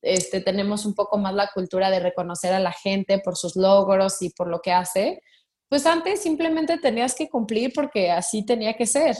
[0.05, 4.21] este, tenemos un poco más la cultura de reconocer a la gente por sus logros
[4.21, 5.23] y por lo que hace,
[5.69, 9.17] pues antes simplemente tenías que cumplir porque así tenía que ser.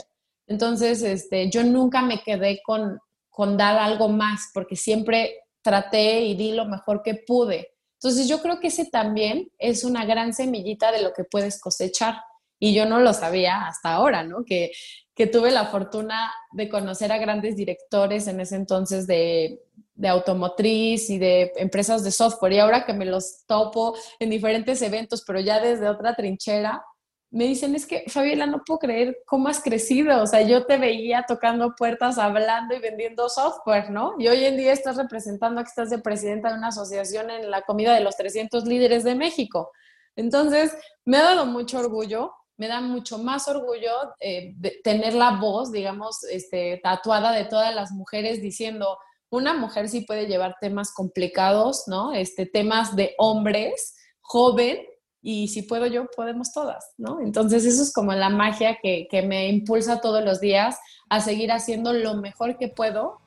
[0.47, 6.35] Entonces, este, yo nunca me quedé con, con dar algo más porque siempre traté y
[6.35, 7.71] di lo mejor que pude.
[7.99, 12.21] Entonces, yo creo que ese también es una gran semillita de lo que puedes cosechar.
[12.59, 14.45] Y yo no lo sabía hasta ahora, ¿no?
[14.45, 14.71] Que,
[15.15, 19.59] que tuve la fortuna de conocer a grandes directores en ese entonces de,
[19.95, 24.81] de automotriz y de empresas de software y ahora que me los topo en diferentes
[24.81, 26.83] eventos, pero ya desde otra trinchera,
[27.31, 30.77] me dicen, es que Fabiola, no puedo creer cómo has crecido, o sea, yo te
[30.77, 34.15] veía tocando puertas, hablando y vendiendo software, ¿no?
[34.17, 37.63] Y hoy en día estás representando que estás de presidenta de una asociación en la
[37.63, 39.71] comida de los 300 líderes de México.
[40.15, 45.73] Entonces, me ha dado mucho orgullo, me da mucho más orgullo eh, tener la voz,
[45.73, 48.97] digamos, este, tatuada de todas las mujeres diciendo,
[49.35, 52.13] una mujer sí puede llevar temas complicados, ¿no?
[52.13, 54.79] Este, temas de hombres, joven,
[55.21, 57.19] y si puedo yo, podemos todas, ¿no?
[57.19, 60.77] Entonces eso es como la magia que, que me impulsa todos los días
[61.09, 63.19] a seguir haciendo lo mejor que puedo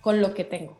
[0.00, 0.79] con lo que tengo.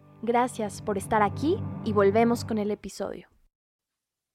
[0.23, 3.27] Gracias por estar aquí y volvemos con el episodio.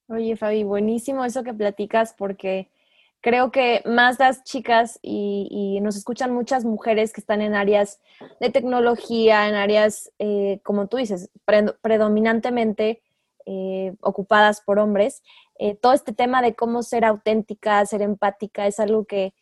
[0.08, 2.72] Oye, Fabi, buenísimo eso que platicas porque
[3.20, 8.00] creo que más las chicas y, nos escuchan muchas mujeres que están en áreas
[8.40, 11.30] de tecnología, en áreas, eh, como tú dices,
[11.80, 13.02] predominantemente
[13.46, 15.22] eh, ocupadas por hombres.
[15.58, 19.34] Eh, todo este tema de cómo ser auténtica, ser empática, es algo que,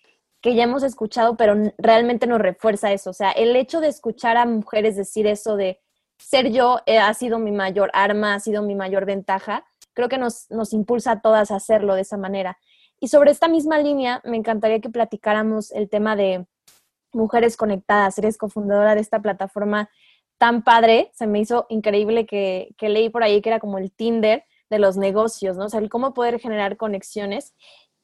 [0.42, 3.09] que ya hemos escuchado, pero realmente nos refuerza eso.
[3.09, 5.80] O sea, el hecho de escuchar a mujeres decir eso de
[6.24, 10.50] ser yo ha sido mi mayor arma, ha sido mi mayor ventaja, creo que nos,
[10.50, 12.58] nos impulsa a todas a hacerlo de esa manera.
[13.00, 16.46] Y sobre esta misma línea, me encantaría que platicáramos el tema de
[17.12, 18.18] Mujeres Conectadas.
[18.18, 19.90] Eres cofundadora de esta plataforma
[20.38, 21.10] tan padre.
[21.14, 24.78] Se me hizo increíble que, que leí por ahí que era como el Tinder de
[24.78, 25.66] los negocios, ¿no?
[25.66, 27.54] O sea, el cómo poder generar conexiones.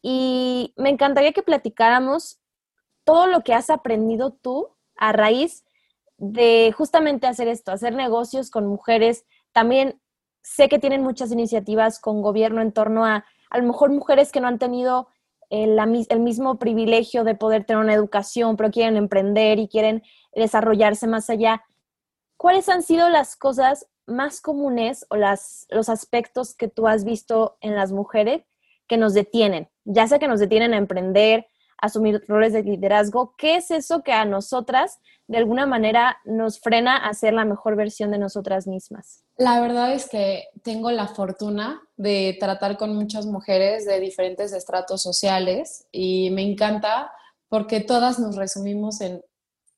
[0.03, 2.41] Y me encantaría que platicáramos
[3.05, 5.65] todo lo que has aprendido tú a raíz
[6.21, 9.25] de justamente hacer esto, hacer negocios con mujeres.
[9.53, 10.01] También
[10.43, 14.41] sé que tienen muchas iniciativas con gobierno en torno a a lo mejor mujeres que
[14.41, 15.09] no han tenido
[15.51, 15.77] el,
[16.09, 21.29] el, mismo privilegio de poder tener una educación, pero quieren emprender y quieren desarrollarse más
[21.29, 21.65] allá.
[22.37, 27.59] ¿Cuáles han sido las cosas más comunes o las, los aspectos que tú has visto
[27.61, 28.45] en las mujeres
[28.87, 29.69] que nos detienen?
[29.85, 31.49] Ya sea que nos detienen a emprender,
[31.81, 36.97] asumir roles de liderazgo, ¿qué es eso que a nosotras de alguna manera nos frena
[36.97, 39.25] a ser la mejor versión de nosotras mismas?
[39.37, 45.03] La verdad es que tengo la fortuna de tratar con muchas mujeres de diferentes estratos
[45.03, 47.13] sociales y me encanta
[47.49, 49.23] porque todas nos resumimos en,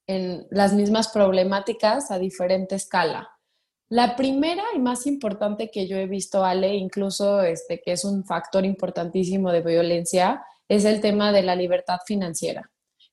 [0.07, 3.31] en las mismas problemáticas a diferente escala.
[3.93, 8.25] La primera y más importante que yo he visto, Ale, incluso este, que es un
[8.25, 12.71] factor importantísimo de violencia, es el tema de la libertad financiera.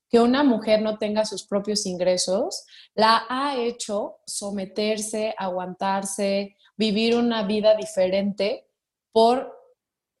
[0.08, 7.44] Que una mujer no tenga sus propios ingresos la ha hecho someterse, aguantarse, vivir una
[7.44, 8.66] vida diferente
[9.12, 9.60] por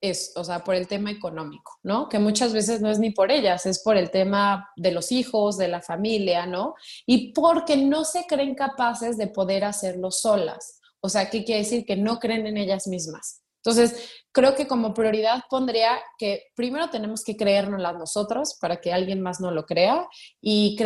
[0.02, 2.08] es, o sea, por el tema económico, ¿no?
[2.08, 5.58] Que muchas veces no es ni por ellas, es por el tema de los hijos,
[5.58, 6.74] de la familia, ¿no?
[7.06, 10.80] Y porque no se creen capaces de poder hacerlo solas.
[11.00, 11.84] O sea, ¿qué quiere decir?
[11.84, 13.42] Que no creen en ellas mismas.
[13.62, 19.20] Entonces, creo que como prioridad pondría que primero tenemos que creérnoslas nosotros para que alguien
[19.20, 20.08] más no lo crea
[20.40, 20.76] y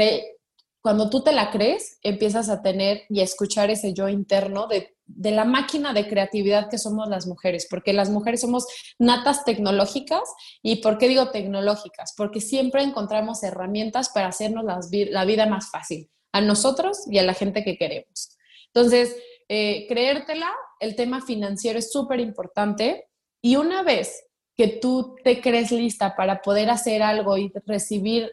[0.85, 4.95] cuando tú te la crees, empiezas a tener y a escuchar ese yo interno de,
[5.07, 8.67] de, la máquina de creatividad que somos las mujeres, porque las mujeres somos
[8.99, 10.21] natas tecnológicas.
[10.63, 12.13] ¿Y por qué digo tecnológicas?
[12.15, 17.33] Porque siempre encontramos herramientas para hacernos la vida más fácil, a nosotros y a la
[17.33, 18.37] gente que queremos.
[18.67, 19.17] Entonces,
[19.49, 23.07] eh, creértela, el tema financiero es súper importante
[23.45, 24.27] y una vez
[24.57, 28.33] que tú te crees lista para poder hacer algo y recibir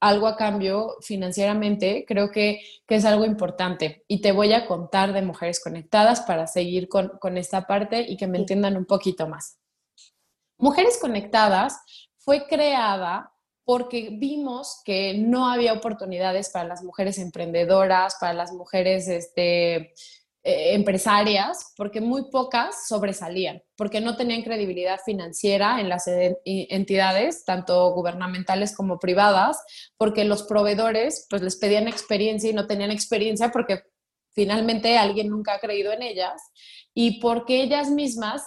[0.00, 4.04] algo a cambio financieramente, creo que, es algo importante.
[4.06, 8.16] Y te voy a contar de Mujeres Conectadas para seguir con, con esta parte y
[8.16, 9.58] que me entiendan un poquito más.
[10.56, 11.80] Mujeres Conectadas
[12.18, 13.32] fue creada
[13.64, 19.94] porque vimos que no había oportunidades para las mujeres emprendedoras, para las mujeres este,
[20.44, 26.04] eh, empresarias, porque muy pocas sobresalían, porque no tenían credibilidad financiera en las
[26.44, 29.60] entidades, tanto gubernamentales como privadas,
[29.96, 33.82] porque los proveedores pues les pedían experiencia y no tenían experiencia porque
[34.32, 36.40] finalmente alguien nunca ha creído en ellas
[36.94, 38.44] y porque ellas mismas,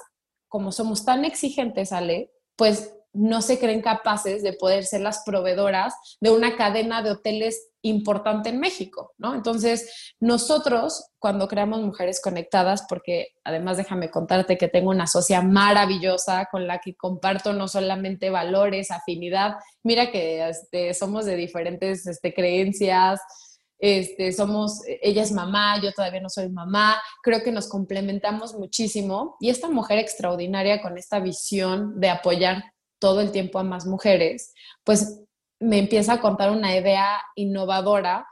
[0.48, 5.94] como somos tan exigentes, Ale, pues no se creen capaces de poder ser las proveedoras
[6.22, 9.34] de una cadena de hoteles importante en México, ¿no?
[9.34, 16.48] Entonces, nosotros, cuando creamos Mujeres Conectadas, porque además déjame contarte que tengo una socia maravillosa
[16.52, 22.34] con la que comparto no solamente valores, afinidad, mira que este, somos de diferentes este,
[22.34, 23.20] creencias,
[23.80, 29.38] este, somos, ella es mamá, yo todavía no soy mamá, creo que nos complementamos muchísimo
[29.40, 32.64] y esta mujer extraordinaria con esta visión de apoyar
[33.02, 34.54] todo el tiempo a más mujeres,
[34.86, 35.22] pues
[35.60, 38.28] me empieza a contar una idea innovadora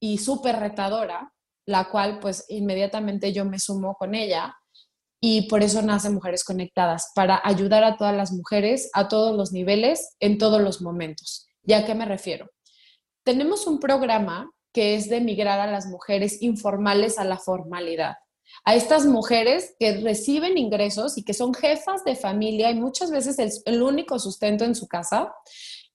[0.00, 1.32] y súper retadora,
[1.66, 4.56] la cual pues inmediatamente yo me sumo con ella
[5.20, 9.52] y por eso nace Mujeres Conectadas, para ayudar a todas las mujeres a todos los
[9.52, 11.46] niveles, en todos los momentos.
[11.62, 12.48] ¿Ya a qué me refiero?
[13.24, 18.16] Tenemos un programa que es de migrar a las mujeres informales a la formalidad.
[18.64, 23.62] A estas mujeres que reciben ingresos y que son jefas de familia y muchas veces
[23.64, 25.32] el, único sustento en su casa,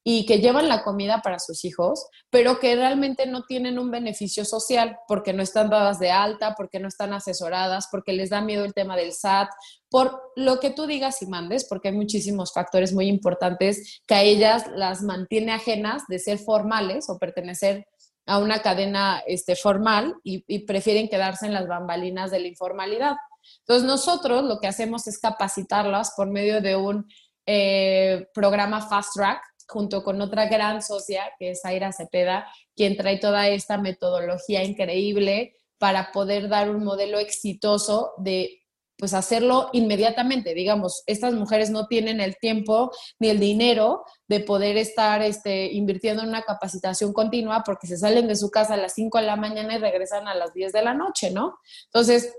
[0.09, 4.45] y que llevan la comida para sus hijos, pero que realmente no tienen un beneficio
[4.45, 8.63] social porque no están dadas de alta, porque no están asesoradas, porque les da miedo
[8.63, 9.49] el tema del SAT,
[9.89, 14.24] por lo que tú digas y mandes, porque hay muchísimos factores muy importantes que a
[14.24, 17.86] ellas las mantiene ajenas de ser formales o pertenecer
[18.28, 23.15] a una cadena este, formal y, prefieren quedarse en las bambalinas de la informalidad.
[23.59, 27.07] Entonces nosotros lo que hacemos es capacitarlas por medio de un
[27.45, 33.17] eh, programa Fast Track junto con otra gran socia que es Aira Cepeda, quien trae
[33.17, 38.66] toda esta metodología increíble para poder dar un modelo exitoso de
[38.97, 40.53] pues hacerlo inmediatamente.
[40.53, 46.23] Digamos, estas mujeres no tienen el tiempo ni el dinero de poder estar este, invirtiendo
[46.23, 49.35] en una capacitación continua porque se salen de su casa a las 5 de la
[49.35, 51.59] mañana y regresan a las 10 de la noche, ¿no?
[51.85, 52.33] Entonces,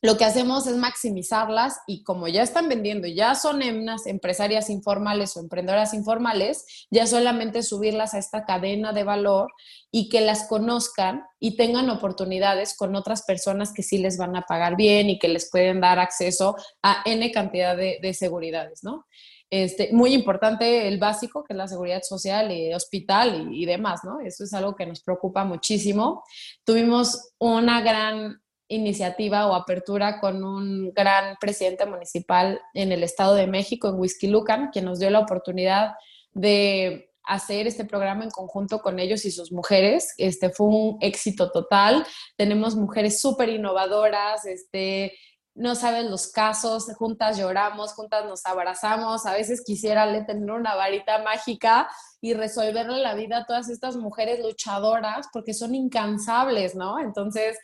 [0.00, 5.36] lo que hacemos es maximizarlas y como ya están vendiendo, ya son unas empresarias informales
[5.36, 9.50] o emprendedoras informales, ya solamente subirlas a esta cadena de valor
[9.90, 14.42] y que las conozcan y tengan oportunidades con otras personas que sí les van a
[14.42, 19.04] pagar bien y que les pueden dar acceso a N cantidad de, seguridades, ¿no?
[19.50, 24.02] Este, muy importante el básico, que es la seguridad social y hospital y, y demás,
[24.04, 24.20] ¿no?
[24.20, 26.22] Eso es algo que nos preocupa muchísimo.
[26.64, 33.46] Tuvimos una gran iniciativa o apertura con un gran presidente municipal en el Estado de
[33.46, 35.94] México, en Whisky Lucan, quien nos dio la oportunidad
[36.32, 40.14] de hacer este programa en conjunto con ellos y sus mujeres.
[40.16, 42.06] Este fue un éxito total.
[42.36, 45.12] Tenemos mujeres súper innovadoras, este,
[45.54, 49.26] no saben los casos, juntas lloramos, juntas nos abrazamos.
[49.26, 51.88] A veces quisiera tener una varita mágica
[52.20, 56.98] y resolverle la vida a todas estas mujeres luchadoras porque son incansables, ¿no?
[56.98, 57.58] Entonces,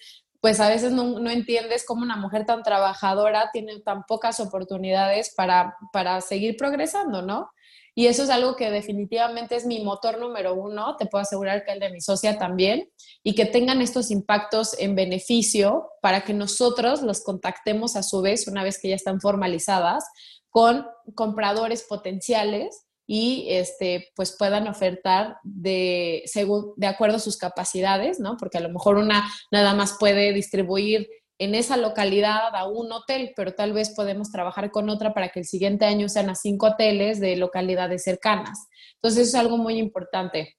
[0.44, 5.74] pues a veces no, entiendes cómo una mujer tan trabajadora tiene tan pocas oportunidades para,
[5.90, 7.48] para seguir progresando, ¿no?
[7.94, 11.72] Y eso es algo que definitivamente es mi motor número uno, te puedo asegurar que
[11.72, 12.90] el de mi socia también,
[13.22, 18.46] y que tengan estos impactos en beneficio para que nosotros los contactemos a su vez,
[18.46, 20.04] una vez que ya están formalizadas,
[20.50, 28.20] con compradores potenciales y este, pues puedan ofertar de, según, de acuerdo a sus capacidades,
[28.20, 28.36] ¿no?
[28.36, 33.32] Porque a lo mejor una nada más puede distribuir en esa localidad a un hotel,
[33.36, 36.66] pero tal vez podemos trabajar con otra para que el siguiente año sean a cinco
[36.68, 38.68] hoteles de localidades cercanas.
[38.94, 40.56] Entonces, eso es algo muy importante.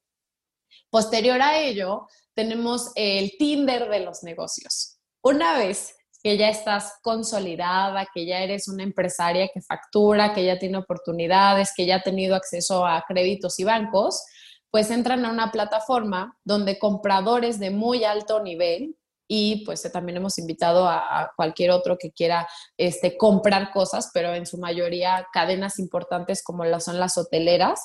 [0.90, 4.98] Posterior a ello, tenemos el Tinder de los negocios.
[5.24, 10.58] Una vez que ya estás consolidada, que ya eres una empresaria que factura, que ya
[10.58, 14.26] tiene oportunidades, que ya ha tenido acceso a créditos y bancos,
[14.72, 18.96] pues entran a una plataforma donde compradores de muy alto nivel
[19.28, 24.48] y pues también hemos invitado a, cualquier otro que quiera este, comprar cosas, pero en
[24.48, 27.80] su mayoría cadenas importantes como las son las hoteleras.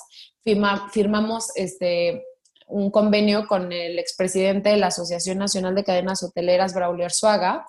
[0.91, 2.23] firmamos este,
[2.65, 7.67] un convenio con el expresidente de la Asociación Nacional de Cadenas Hoteleras, Braulio Arzuaga,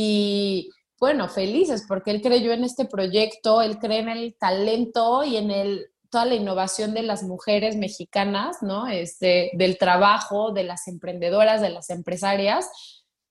[0.00, 0.70] y
[1.00, 5.50] bueno, felices porque él creyó en este proyecto, él cree en el talento y en
[5.50, 8.86] el, toda la innovación de las mujeres mexicanas, ¿no?
[8.86, 12.70] Este, del trabajo, de las emprendedoras, de las empresarias.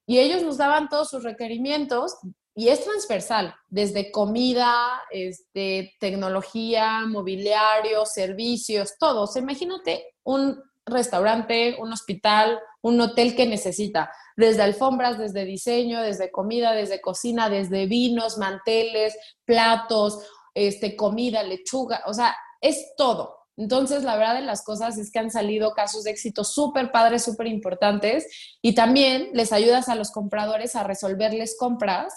[0.06, 2.18] Y ellos nos daban todos sus requerimientos
[2.54, 4.76] y es transversal, desde comida,
[5.12, 9.30] este, tecnología, mobiliario, servicios, todo.
[9.38, 16.74] imagínate un restaurante, un hospital, un hotel que necesita, desde alfombras, desde diseño, desde comida,
[16.74, 20.20] desde cocina, desde vinos, manteles, platos,
[20.54, 23.36] este, comida, lechuga, o sea, es todo.
[23.58, 27.24] Entonces, la verdad de las cosas es que han salido casos de éxito súper padres,
[27.24, 28.28] súper importantes
[28.62, 32.14] y también les ayudas a los compradores a resolverles compras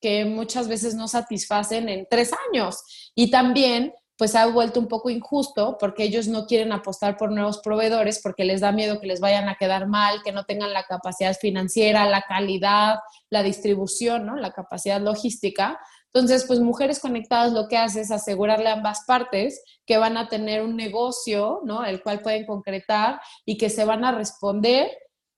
[0.00, 3.10] que muchas veces no satisfacen en tres años.
[3.16, 7.58] Y también pues ha vuelto un poco injusto porque ellos no quieren apostar por nuevos
[7.58, 10.84] proveedores porque les da miedo que les vayan a quedar mal, que no tengan la
[10.84, 12.98] capacidad financiera, la calidad,
[13.30, 14.36] la distribución, ¿no?
[14.36, 15.80] la capacidad logística.
[16.12, 20.28] Entonces, pues Mujeres Conectadas lo que hace es asegurarle a ambas partes que van a
[20.28, 21.84] tener un negocio, ¿no?
[21.84, 24.92] El cual pueden concretar y que se van a responder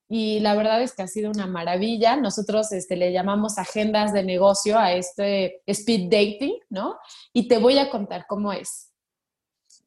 [0.08, 2.16] y la verdad es que ha sido una maravilla.
[2.16, 6.96] Nosotros este, le llamamos agendas de negocio a este speed dating, ¿no?
[7.32, 8.92] Y te voy a contar cómo es.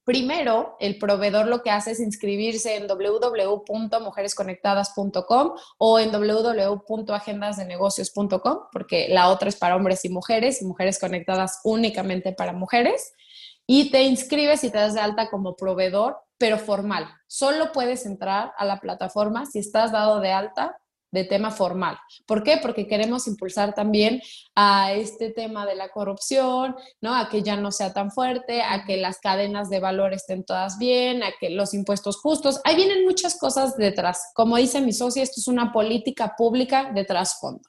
[0.03, 9.29] Primero, el proveedor lo que hace es inscribirse en www.mujeresconectadas.com o en www.agendasdenegocios.com, porque la
[9.29, 13.13] otra es para hombres y mujeres y mujeres conectadas únicamente para mujeres.
[13.67, 17.07] Y te inscribes y te das de alta como proveedor pero formal.
[17.27, 20.79] Solo puedes entrar a la plataforma si estás dado de alta
[21.11, 21.97] de tema formal.
[22.25, 22.57] ¿Por qué?
[22.61, 24.21] Porque queremos impulsar también
[24.55, 27.15] a este tema de la corrupción, ¿no?
[27.15, 30.77] A que ya no sea tan fuerte, a que las cadenas de valor estén todas
[30.77, 32.61] bien, a que los impuestos justos.
[32.63, 34.31] Ahí vienen muchas cosas detrás.
[34.33, 37.67] Como dice mi socia, esto es una política pública de trasfondo.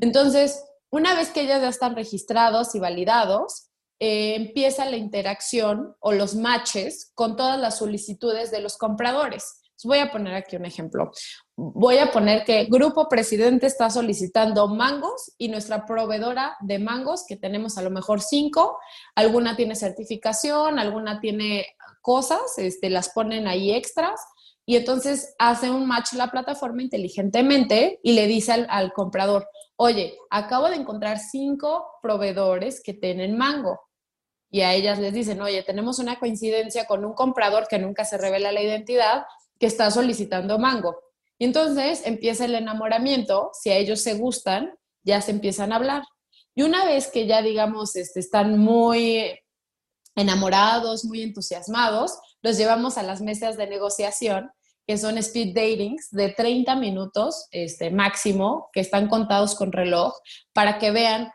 [0.00, 3.65] Entonces, una vez que ellas ya están registrados y validados,
[3.98, 9.62] eh, empieza la interacción o los matches con todas las solicitudes de los compradores.
[9.84, 11.10] voy a poner aquí un ejemplo.
[11.56, 17.36] Voy a poner que Grupo Presidente está solicitando mangos y nuestra proveedora de mangos, que
[17.36, 18.78] tenemos a lo mejor cinco,
[19.14, 21.66] alguna tiene certificación, alguna tiene
[22.02, 24.20] cosas, este, las ponen ahí extras
[24.68, 30.68] y entonces hace un match la plataforma inteligentemente y le dice al, comprador, oye, acabo
[30.68, 33.80] de encontrar cinco proveedores que tienen mango.
[34.56, 38.16] Y a ellas les dicen, oye, tenemos una coincidencia con un comprador que nunca se
[38.16, 39.26] revela la identidad
[39.60, 40.98] que está solicitando mango.
[41.38, 46.04] Y entonces empieza el enamoramiento, si a ellos se gustan, ya se empiezan a hablar.
[46.54, 49.38] Y una vez que ya, digamos, este, están muy
[50.14, 54.50] enamorados, muy entusiasmados, los llevamos a las mesas de negociación,
[54.86, 60.14] que son speed datings de 30 minutos este, máximo, que están contados con reloj,
[60.54, 61.30] para que vean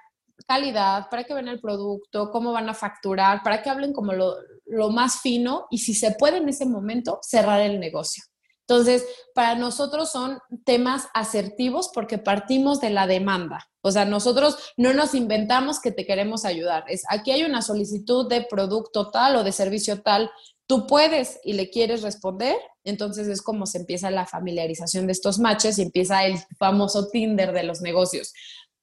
[0.48, 4.36] calidad, para que vean el producto, cómo van a facturar, para que hablen como lo,
[4.66, 8.24] lo más fino y si se puede en ese momento cerrar el negocio.
[8.68, 13.68] Entonces, para nosotros son temas asertivos porque partimos de la demanda.
[13.82, 16.86] O sea, nosotros no nos inventamos que te queremos ayudar.
[16.88, 20.32] Es aquí hay una solicitud de producto tal o de servicio tal,
[20.68, 25.38] tú puedes y le quieres responder, entonces es como se empieza la familiarización de estos
[25.38, 28.32] matches y empieza el famoso Tinder de los negocios.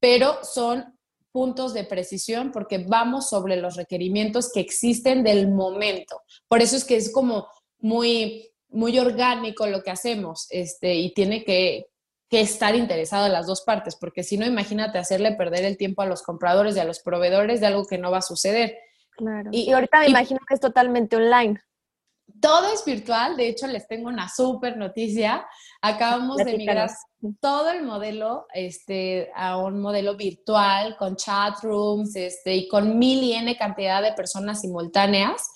[0.00, 0.97] Pero son
[1.38, 6.22] puntos de precisión porque vamos sobre los requerimientos que existen del momento.
[6.48, 7.46] Por eso es que es como
[7.78, 11.86] muy muy orgánico lo que hacemos este, y tiene que,
[12.30, 16.06] estar interesado en las dos partes, porque si no, imagínate hacerle perder el tiempo a
[16.06, 18.76] los compradores y a los proveedores de algo que no va a suceder.
[19.12, 19.48] Claro.
[19.52, 21.58] Y, ahorita me imagino que es totalmente online.
[22.42, 25.46] Todo es virtual, de hecho les tengo una súper noticia.
[25.80, 26.90] Acabamos de migrar
[27.40, 33.22] todo el modelo este, a un modelo virtual con chat rooms este, y con mil
[33.22, 35.48] y n cantidad de personas simultáneas.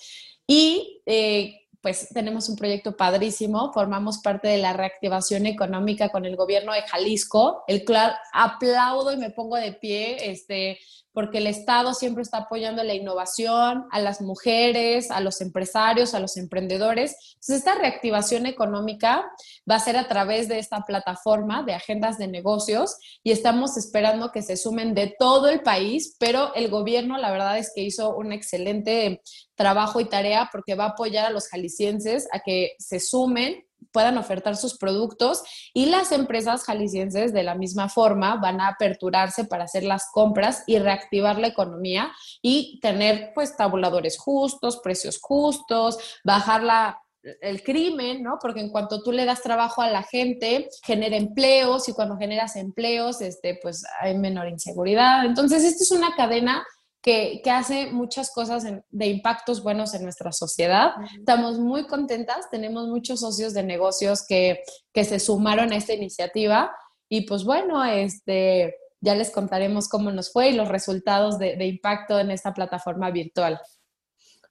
[0.47, 6.37] Y eh, pues tenemos un proyecto padrísimo, formamos parte de la reactivación económica con el
[6.37, 10.79] gobierno de Jalisco, el cual aplaudo y me pongo de pie, este,
[11.13, 16.19] porque el Estado siempre está apoyando la innovación, a las mujeres, a los empresarios, a
[16.19, 17.15] los emprendedores.
[17.35, 19.23] Entonces, esta reactivación económica
[19.69, 24.31] va a ser a través de esta plataforma de agendas de negocios y estamos esperando
[24.31, 28.15] que se sumen de todo el país, pero el gobierno, la verdad es que hizo
[28.15, 29.21] un excelente
[29.55, 34.17] trabajo y tarea porque va a apoyar a los jaliscienses a que se sumen puedan
[34.17, 39.65] ofertar sus productos y las empresas jaliscienses de la misma forma van a aperturarse para
[39.65, 42.11] hacer las compras y reactivar la economía
[42.41, 46.99] y tener pues tabuladores justos, precios justos, bajar la,
[47.41, 48.37] el crimen, ¿no?
[48.41, 52.55] Porque en cuanto tú le das trabajo a la gente, genera empleos y cuando generas
[52.55, 55.25] empleos, este, pues hay menor inseguridad.
[55.25, 56.65] Entonces, esto es una cadena
[57.03, 60.93] que, hace muchas cosas de impactos buenos en nuestra sociedad.
[61.17, 64.63] Estamos muy contentas, tenemos muchos socios de negocios que,
[64.95, 66.73] se sumaron a esta iniciativa
[67.09, 72.19] y pues bueno, este, ya les contaremos cómo nos fue y los resultados de, impacto
[72.19, 73.59] en esta plataforma virtual.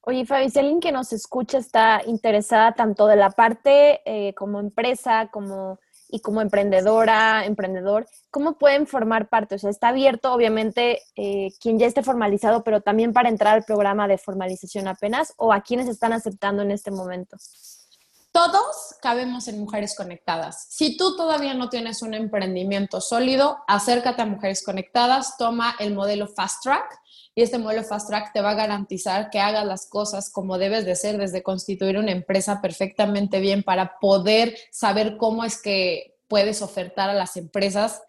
[0.02, 4.60] Oye, Fabi, si alguien que nos escucha está interesada tanto de la parte eh, como
[4.60, 5.78] empresa, como
[6.12, 9.54] y como emprendedora, emprendedor, ¿cómo pueden formar parte?
[9.54, 13.64] O sea, está abierto, obviamente, eh, quien ya esté formalizado, pero también para entrar al
[13.64, 17.38] programa de formalización apenas, o a quienes están aceptando en este momento.
[18.30, 20.66] Todos cabemos en Mujeres Conectadas.
[20.68, 26.28] Si tú todavía no tienes un emprendimiento sólido, acércate a Mujeres Conectadas, toma el modelo
[26.28, 27.01] Fast Track
[27.34, 30.84] y este modelo Fast Track te va a garantizar que hagas las cosas como debes
[30.84, 36.60] de ser, desde constituir una empresa perfectamente bien para poder saber cómo es que puedes
[36.60, 38.02] ofertar a las empresas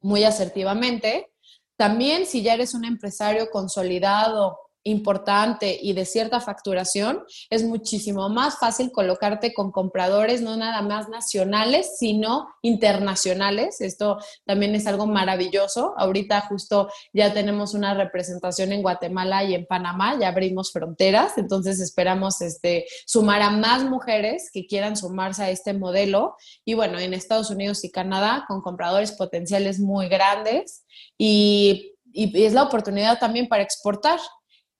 [0.00, 1.30] muy asertivamente.
[1.76, 8.58] También si ya eres un empresario consolidado importante y de cierta facturación, es muchísimo más
[8.58, 13.80] fácil colocarte con compradores no nada más nacionales, sino internacionales.
[13.80, 15.94] Esto también es algo maravilloso.
[15.96, 21.80] Ahorita justo ya tenemos una representación en Guatemala y en Panamá, ya abrimos fronteras, entonces
[21.80, 26.36] esperamos este, sumar a más mujeres que quieran sumarse a este modelo.
[26.64, 30.84] Y bueno, en Estados Unidos y Canadá con compradores potenciales muy grandes
[31.18, 34.18] y, y es la oportunidad también para exportar.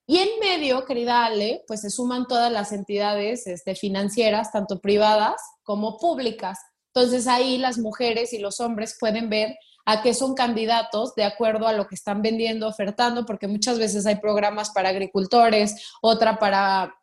[0.07, 5.40] Y en medio, querida Ale, pues se suman todas las entidades este, financieras, tanto privadas
[5.62, 6.59] como públicas.
[6.94, 11.66] Entonces ahí las mujeres y los hombres pueden ver a qué son candidatos de acuerdo
[11.66, 16.94] a lo que están vendiendo, ofertando, porque muchas veces hay programas para agricultores, otra para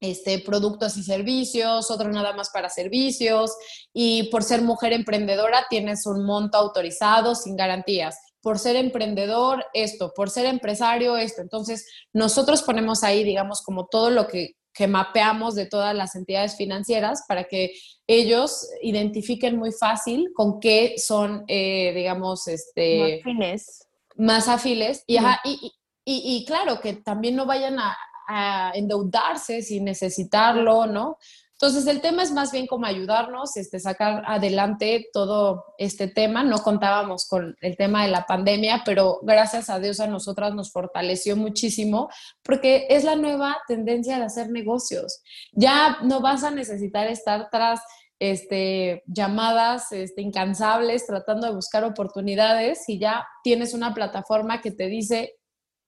[0.00, 3.56] este, productos y servicios, otro nada más para servicios,
[3.92, 10.12] y por ser mujer emprendedora tienes un monto autorizado sin garantías por ser emprendedor esto,
[10.14, 11.42] por ser empresario esto.
[11.42, 16.56] Entonces, nosotros ponemos ahí, digamos, como todo lo que que mapeamos de todas las entidades
[16.56, 17.72] financieras para que
[18.08, 23.86] ellos identifiquen muy fácil con qué son, eh, digamos, este, afines.
[24.16, 25.04] más afiles.
[25.06, 25.72] Y, y,
[26.04, 31.18] y, claro, que también no vayan a, a endeudarse sin necesitarlo, ¿no?
[31.64, 36.44] Entonces, el tema es más bien como ayudarnos, este, sacar adelante todo este tema.
[36.44, 40.70] No contábamos con el tema de la pandemia, pero gracias a Dios a nosotras nos
[40.70, 42.10] fortaleció muchísimo
[42.42, 45.22] porque es la nueva tendencia de hacer negocios.
[45.52, 47.80] Ya no vas a necesitar estar tras
[48.18, 54.88] este, llamadas este, incansables tratando de buscar oportunidades y ya tienes una plataforma que te
[54.88, 55.36] dice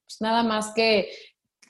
[0.07, 1.11] pues, nada más que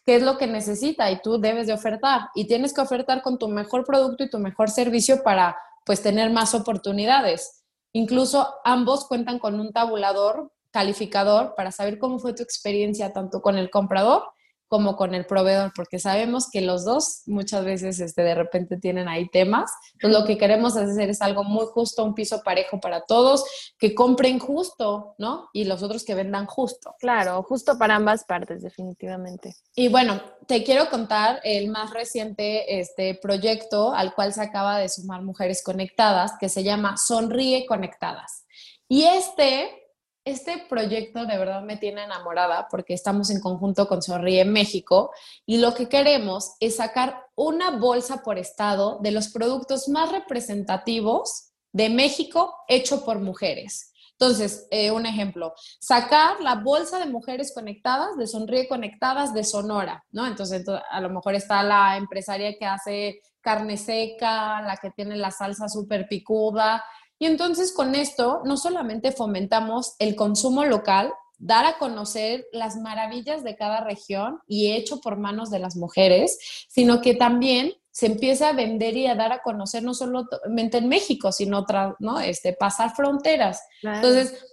[0.08, 2.30] qué es lo que necesita y tú debes de ofertar.
[2.34, 6.32] Y tienes que ofertar con tu mejor producto y tu mejor servicio para pues tener
[6.32, 7.66] más oportunidades.
[7.92, 13.58] Incluso ambos cuentan con un tabulador calificador para saber cómo fue tu experiencia tanto con
[13.58, 14.24] el comprador
[14.68, 19.08] como con el proveedor, porque sabemos que los dos muchas veces este, de repente tienen
[19.08, 19.72] ahí temas.
[19.94, 23.44] Entonces, lo que queremos hacer es algo muy justo, un piso parejo para todos,
[23.80, 25.50] que compren justo, ¿no?
[25.54, 26.96] Y los otros que vendan justo.
[27.00, 29.56] Claro, justo para ambas partes, definitivamente.
[29.76, 34.90] Y bueno, te quiero contar el más reciente este, proyecto al cual se acaba de
[34.90, 38.46] sumar Mujeres Conectadas, que se llama Sonríe Conectadas.
[38.90, 39.87] Y este
[40.28, 45.12] este proyecto de verdad me tiene enamorada porque estamos en conjunto con Sonríe México
[45.46, 51.52] y lo que queremos es sacar una bolsa por estado de los productos más representativos
[51.72, 53.94] de México hecho por mujeres.
[54.20, 60.04] Entonces, eh, un ejemplo, sacar la bolsa de mujeres conectadas, de Sonríe Conectadas de Sonora,
[60.12, 60.26] ¿no?
[60.26, 65.30] Entonces, a lo mejor está la empresaria que hace carne seca, la que tiene la
[65.30, 66.84] salsa súper picuda,
[67.20, 73.44] y entonces con esto no solamente fomentamos el consumo local, dar a conocer las maravillas
[73.44, 76.38] de cada región y hecho por manos de las mujeres,
[76.68, 80.88] sino que también se empieza a vender y a dar a conocer no solamente en
[80.88, 81.66] México, sino
[82.00, 82.20] ¿no?
[82.20, 83.62] este, pasar fronteras.
[83.82, 84.46] Entonces,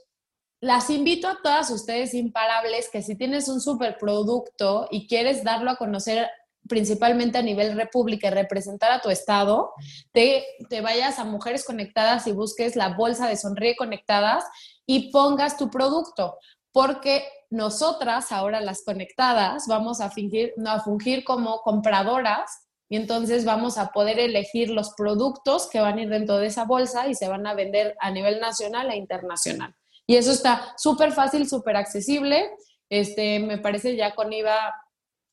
[0.61, 5.77] las invito a todas ustedes imparables que si tienes un superproducto y quieres darlo a
[5.77, 6.27] conocer
[6.69, 9.73] principalmente a nivel república y representar a tu estado,
[10.13, 14.45] te, te vayas a Mujeres Conectadas y busques la bolsa de Sonríe Conectadas
[14.87, 16.39] y pongas tu producto,
[16.73, 23.45] porque nosotras, ahora las conectadas, vamos a fingir, no, a fungir como compradoras y entonces
[23.45, 27.15] vamos a poder elegir los productos que van a ir dentro de esa bolsa y
[27.15, 29.75] se van a vender a nivel nacional e internacional.
[30.07, 32.51] Y eso está súper fácil, súper accesible.
[32.91, 34.75] Este, me parece ya con IVA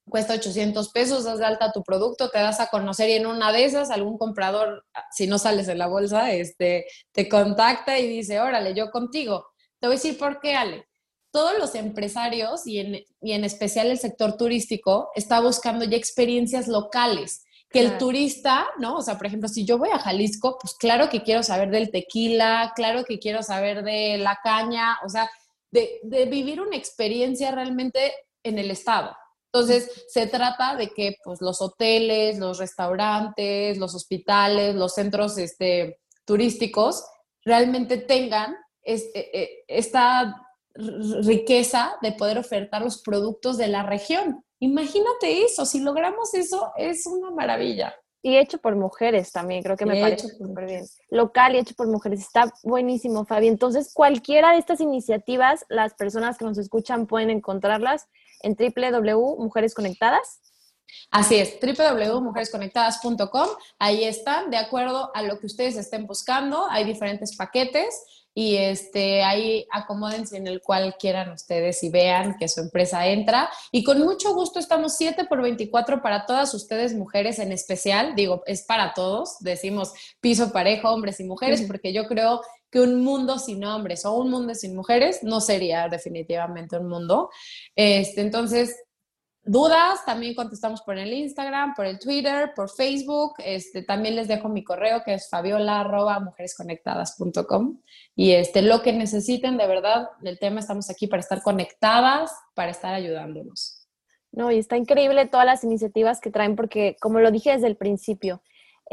[0.09, 3.51] cuesta 800 pesos, das de alta tu producto, te das a conocer y en una
[3.51, 8.39] de esas algún comprador, si no sales en la bolsa, este, te contacta y dice,
[8.39, 9.47] órale, yo contigo.
[9.79, 10.87] Te voy a decir por qué, Ale.
[11.31, 16.67] Todos los empresarios y en, y en especial el sector turístico está buscando ya experiencias
[16.67, 18.97] locales que el turista, ¿no?
[18.97, 21.89] O sea, por ejemplo, si yo voy a Jalisco, pues claro que quiero saber del
[21.89, 25.31] tequila, claro que quiero saber de la caña, o sea,
[25.71, 29.15] de, de vivir una experiencia realmente en el estado.
[29.53, 35.99] Entonces, se trata de que pues, los hoteles, los restaurantes, los hospitales, los centros este,
[36.25, 37.05] turísticos
[37.43, 44.43] realmente tengan este, esta riqueza de poder ofertar los productos de la región.
[44.59, 47.93] Imagínate eso, si logramos eso, es una maravilla.
[48.23, 50.85] Y hecho por mujeres también, creo que me parece súper bien.
[51.09, 53.47] Local y hecho por mujeres, está buenísimo, Fabi.
[53.47, 58.07] Entonces, cualquiera de estas iniciativas, las personas que nos escuchan pueden encontrarlas
[58.43, 60.41] en www.mujeresconectadas.
[61.09, 63.47] Así es, www.mujeresconectadas.com.
[63.79, 66.67] Ahí están, de acuerdo a lo que ustedes estén buscando.
[66.69, 72.47] Hay diferentes paquetes y este, ahí acomódense en el cual quieran ustedes y vean que
[72.47, 73.49] su empresa entra.
[73.71, 78.15] Y con mucho gusto estamos 7 por 24 para todas ustedes mujeres en especial.
[78.15, 79.37] Digo, es para todos.
[79.39, 82.41] Decimos piso parejo, hombres y mujeres, porque yo creo
[82.71, 87.29] que un mundo sin hombres o un mundo sin mujeres no sería definitivamente un mundo.
[87.75, 88.77] Este, entonces,
[89.43, 93.33] dudas, también contestamos por el Instagram, por el Twitter, por Facebook.
[93.39, 97.81] Este, también les dejo mi correo que es fabiola.mujeresconectadas.com.
[98.15, 102.71] Y este, lo que necesiten, de verdad, del tema, estamos aquí para estar conectadas, para
[102.71, 103.79] estar ayudándonos.
[104.31, 107.75] No, y está increíble todas las iniciativas que traen porque, como lo dije desde el
[107.75, 108.41] principio,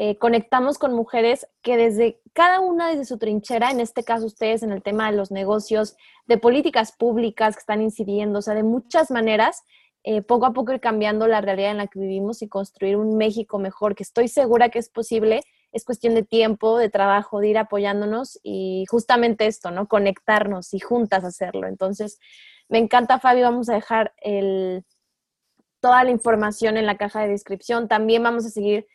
[0.01, 4.62] eh, conectamos con mujeres que desde cada una desde su trinchera, en este caso ustedes
[4.62, 5.96] en el tema de los negocios,
[6.28, 9.64] de políticas públicas que están incidiendo, o sea, de muchas maneras,
[10.05, 13.16] eh, poco a poco ir cambiando la realidad en la que vivimos y construir un
[13.16, 15.40] México mejor, que estoy segura que es posible,
[15.72, 19.88] es cuestión de tiempo, de trabajo, de ir apoyándonos y justamente esto, ¿no?
[19.88, 21.66] Conectarnos y juntas hacerlo.
[21.66, 22.20] Entonces,
[22.68, 24.14] me encanta, Fabio, vamos a dejar
[25.80, 27.88] toda la información en la caja de descripción.
[27.88, 28.86] También vamos a seguir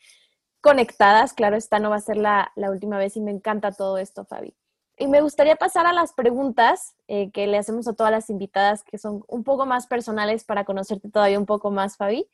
[0.64, 1.34] conectadas.
[1.34, 4.56] Claro, esta no va a ser la, última vez y me encanta todo esto, Fabi.
[4.98, 8.84] Y me gustaría pasar a las preguntas eh, que le hacemos a todas las invitadas,
[8.84, 12.30] que son un poco más personales para conocerte todavía un poco más, Fabi.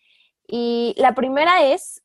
[0.48, 2.04] Y la primera es,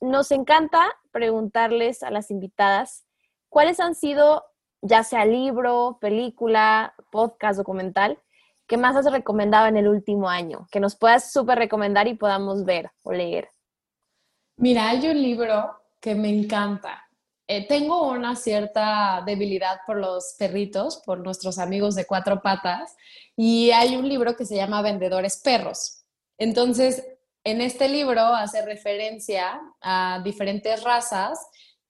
[0.00, 3.06] nos encanta preguntarles a las invitadas
[3.48, 4.44] cuáles han sido,
[4.82, 8.18] ya sea libro, película, podcast, documental,
[8.66, 12.64] que más has recomendado en el último año, que nos puedas súper recomendar y podamos
[12.64, 13.55] ver o leer.
[14.58, 17.02] Mira, hay un libro que me encanta.
[17.46, 22.96] Eh, tengo una cierta debilidad por los perritos, por nuestros amigos de cuatro patas,
[23.36, 26.04] y hay un libro que se llama Vendedores Perros.
[26.38, 27.06] Entonces,
[27.44, 31.38] en este libro hace referencia a diferentes razas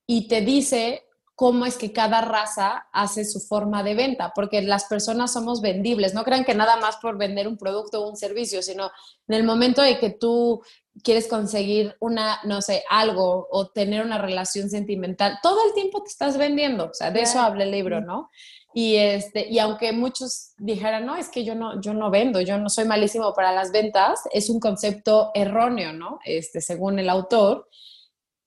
[0.06, 1.04] y te dice
[1.36, 6.14] cómo es que cada raza hace su forma de venta, porque las personas somos vendibles.
[6.14, 8.90] No crean que nada más por vender un producto o un servicio, sino
[9.28, 10.62] en el momento de que tú
[11.02, 16.08] quieres conseguir una, no sé, algo o tener una relación sentimental, todo el tiempo te
[16.08, 16.86] estás vendiendo.
[16.86, 18.30] O sea, de eso habla el libro, ¿no?
[18.72, 22.58] Y, este, y aunque muchos dijeran, no, es que yo no, yo no vendo, yo
[22.58, 26.18] no soy malísimo para las ventas, es un concepto erróneo, ¿no?
[26.24, 27.68] Este, según el autor.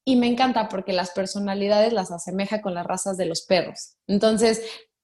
[0.06, 3.95] Y me encanta porque las personalidades las asemeja con las razas de los perros.
[4.08, 4.64] Entonces,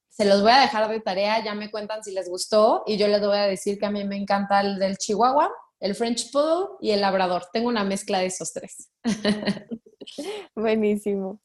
[0.10, 3.08] se los voy a dejar de tarea, ya me cuentan si les gustó y yo
[3.08, 6.78] les voy a decir que a mí me encanta el del Chihuahua, el French Poodle
[6.82, 7.48] y el Labrador.
[7.52, 8.90] Tengo una mezcla de esos tres.
[10.56, 11.40] Buenísimo.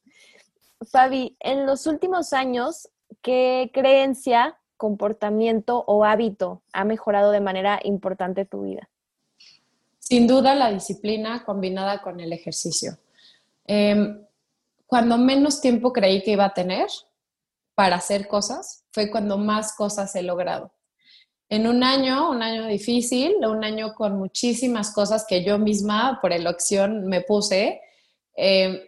[0.91, 2.89] Fabi, en los últimos años,
[3.23, 8.89] ¿qué creencia, comportamiento o hábito ha mejorado de manera importante tu vida?
[9.99, 12.99] Sin duda la disciplina combinada con el ejercicio.
[13.67, 14.25] Em,
[14.87, 16.89] cuando menos tiempo creí que iba a tener
[17.75, 20.73] para hacer cosas, fue cuando más cosas he logrado.
[21.53, 26.33] En un año, un año difícil, un año con muchísimas cosas que yo misma por
[26.33, 27.81] elección me puse,
[28.37, 28.79] em,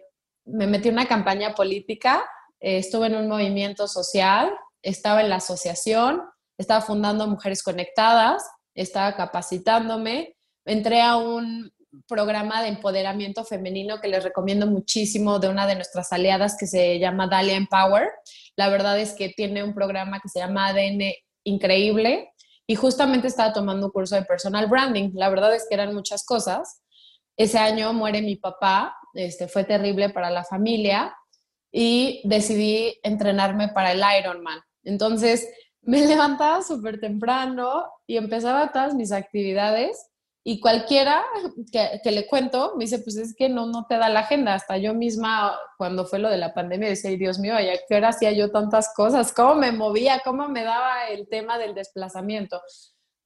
[0.45, 2.23] me metí en una campaña política,
[2.61, 4.49] eh, estuve en un movimiento social,
[4.81, 6.21] estaba en la asociación,
[6.57, 8.41] estaba fundando Mujeres Conectadas,
[8.73, 11.69] estaba capacitándome, entré a un
[12.07, 16.97] programa de empoderamiento femenino que les recomiendo muchísimo de una de nuestras aliadas que se
[16.97, 18.09] llama Dalia Empower.
[18.55, 22.32] La verdad es que tiene un programa que se llama ADN increíble
[22.67, 25.11] y justamente estaba tomando un curso de personal branding.
[25.13, 26.81] La verdad es que eran muchas cosas.
[27.35, 31.15] Ese año muere mi papá, este, fue terrible para la familia
[31.71, 34.59] y decidí entrenarme para el Ironman.
[34.83, 35.49] Entonces
[35.81, 40.09] me levantaba súper temprano y empezaba todas mis actividades
[40.45, 41.23] y cualquiera
[41.71, 44.53] que, le cuento me dice, pues es que no, no te da la agenda.
[44.53, 48.09] Hasta yo misma, cuando fue lo de la pandemia, decía, Dios mío, ¿a qué hora
[48.09, 49.31] hacía yo tantas cosas?
[49.31, 50.21] ¿Cómo me movía?
[50.25, 52.61] ¿Cómo me daba el tema del desplazamiento?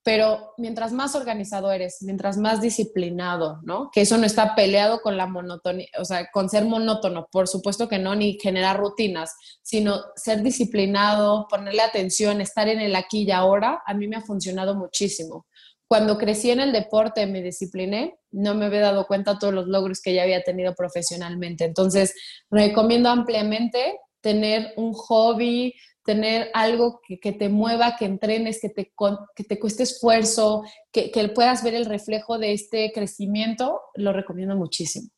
[0.03, 3.89] Pero mientras más organizado eres, mientras más disciplinado, ¿no?
[3.91, 7.89] Que eso no está peleado con la monotonía, o sea, con ser monótono, por supuesto
[7.89, 13.31] que no, ni generar rutinas, sino ser disciplinado, ponerle atención, estar en el aquí y
[13.31, 15.47] ahora, a mí me ha funcionado muchísimo
[15.87, 19.67] cuando crecí en el deporte, me discipliné, no me había dado cuenta de todos los
[19.67, 21.63] logros que ya había tenido profesionalmente.
[21.63, 22.13] Entonces,
[22.51, 25.73] recomiendo ampliamente tener un hobby,
[26.03, 28.93] tener algo que, te mueva, que entrenes, que te,
[29.35, 35.09] que te cueste esfuerzo, que, puedas ver el reflejo de este crecimiento, lo recomiendo muchísimo.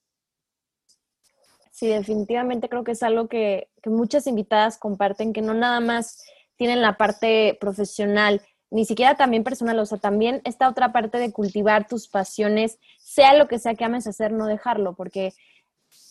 [1.72, 6.22] Sí, definitivamente creo que es algo que muchas invitadas comparten, que no nada más
[6.57, 8.41] tienen la parte profesional,
[8.72, 13.34] ni siquiera también personal, o sea, también esta otra parte de cultivar tus pasiones, sea
[13.34, 15.34] lo que sea que ames hacer, no dejarlo, porque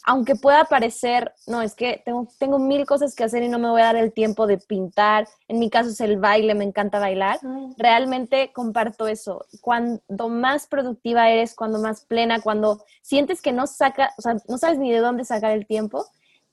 [0.04, 3.68] aunque pueda parecer, no, es que tengo, tengo mil cosas que hacer y no me
[3.68, 6.98] voy a dar el tiempo de pintar, en mi caso es el baile, me encanta
[6.98, 7.38] bailar,
[7.76, 9.44] realmente comparto eso.
[9.60, 14.58] Cuando más productiva eres, cuando más plena, cuando sientes que no saca, o sea, no
[14.58, 16.06] sabes ni de dónde sacar el tiempo,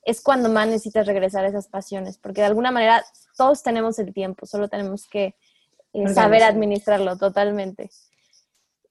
[0.03, 3.03] es cuando más necesitas regresar a esas pasiones, porque de alguna manera
[3.37, 5.35] todos tenemos el tiempo, solo tenemos que
[6.13, 7.89] saber administrarlo totalmente.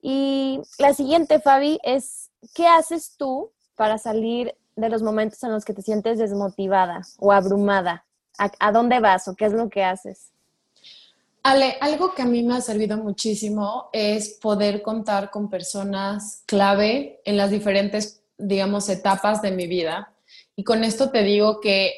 [0.06, 5.64] Y la siguiente, Fabi, es, ¿qué haces tú para salir de los momentos en los
[5.64, 8.04] que te sientes desmotivada o abrumada?
[8.36, 10.30] ¿A, dónde vas o qué es lo que haces?
[11.42, 17.20] Ale, algo que a mí me ha servido muchísimo es poder contar con personas clave
[17.24, 20.12] en las diferentes, digamos, etapas de mi vida.
[20.56, 21.92] Y con esto te digo que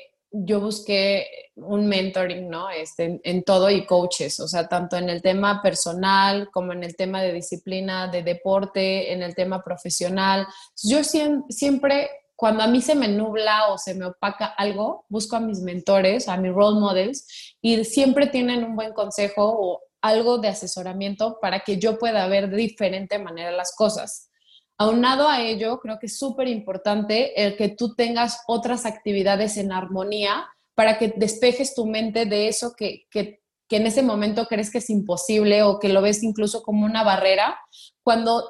[0.45, 1.27] yo busqué
[1.57, 2.69] un mentoring, ¿no?
[2.69, 6.97] Este, en, todo y coaches, o sea, tanto en el tema personal como en el
[6.97, 10.47] tema de disciplina, de deporte, en el tema profesional.
[10.83, 15.41] Yo siempre, cuando a mí se me nubla o se me opaca algo, busco a
[15.41, 20.49] mis mentores, a mis role models y siempre tienen un buen consejo o algo de
[20.49, 24.31] asesoramiento para que yo pueda ver de diferente manera las cosas.
[24.79, 29.73] Aunado a ello, creo que es súper importante el que tú tengas otras actividades en
[29.73, 34.71] armonía para que despejes tu mente de eso que, que, que, en ese momento crees
[34.71, 37.59] que es imposible o que lo ves incluso como una barrera.
[38.03, 38.45] Cuando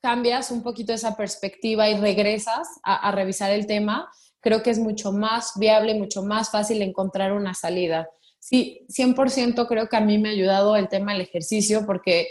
[0.00, 4.08] cambias un poquito esa perspectiva y regresas a, a revisar el tema,
[4.40, 8.08] creo que es mucho más viable, mucho más fácil encontrar una salida.
[8.38, 12.28] Sí, 100% creo que a mí me ha ayudado el tema del ejercicio porque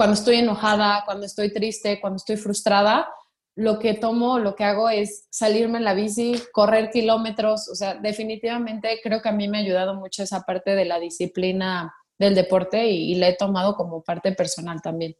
[0.00, 3.06] cuando estoy enojada, cuando estoy triste, cuando estoy frustrada,
[3.54, 7.96] lo que tomo, lo que hago es salirme en la bici, correr kilómetros, o sea,
[7.96, 12.34] definitivamente creo que a mí me ha ayudado mucho esa parte de la disciplina del
[12.34, 15.14] deporte y, la he tomado como parte personal también.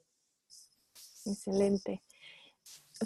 [1.27, 2.03] Excelente.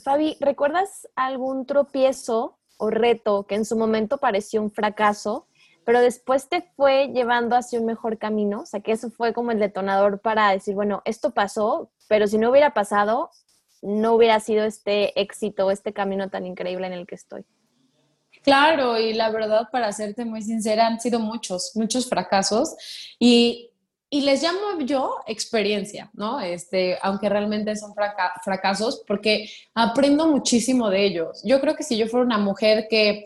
[0.05, 5.49] Fabi, ¿recuerdas algún tropiezo o reto que en su momento pareció un fracaso
[5.85, 9.53] pero después te fue llevando hacia un mejor camino, o sea, que eso fue como
[9.53, 13.31] el detonador para decir, bueno, esto pasó, pero si no hubiera pasado,
[13.83, 17.45] no hubiera sido este éxito, este camino tan increíble en el que estoy.
[18.43, 22.75] Claro, y la verdad, para serte muy sincera, han sido muchos, muchos fracasos
[23.19, 23.71] y,
[24.11, 26.41] y les llamo yo experiencia, ¿no?
[26.41, 31.43] Este, aunque realmente son fracasos, porque aprendo muchísimo de ellos.
[31.45, 33.25] Yo creo que si yo fuera una mujer que,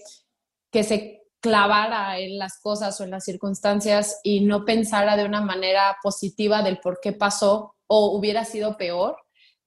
[0.70, 5.40] que se clavara en las cosas o en las circunstancias y no pensara de una
[5.40, 9.16] manera positiva del por qué pasó o hubiera sido peor,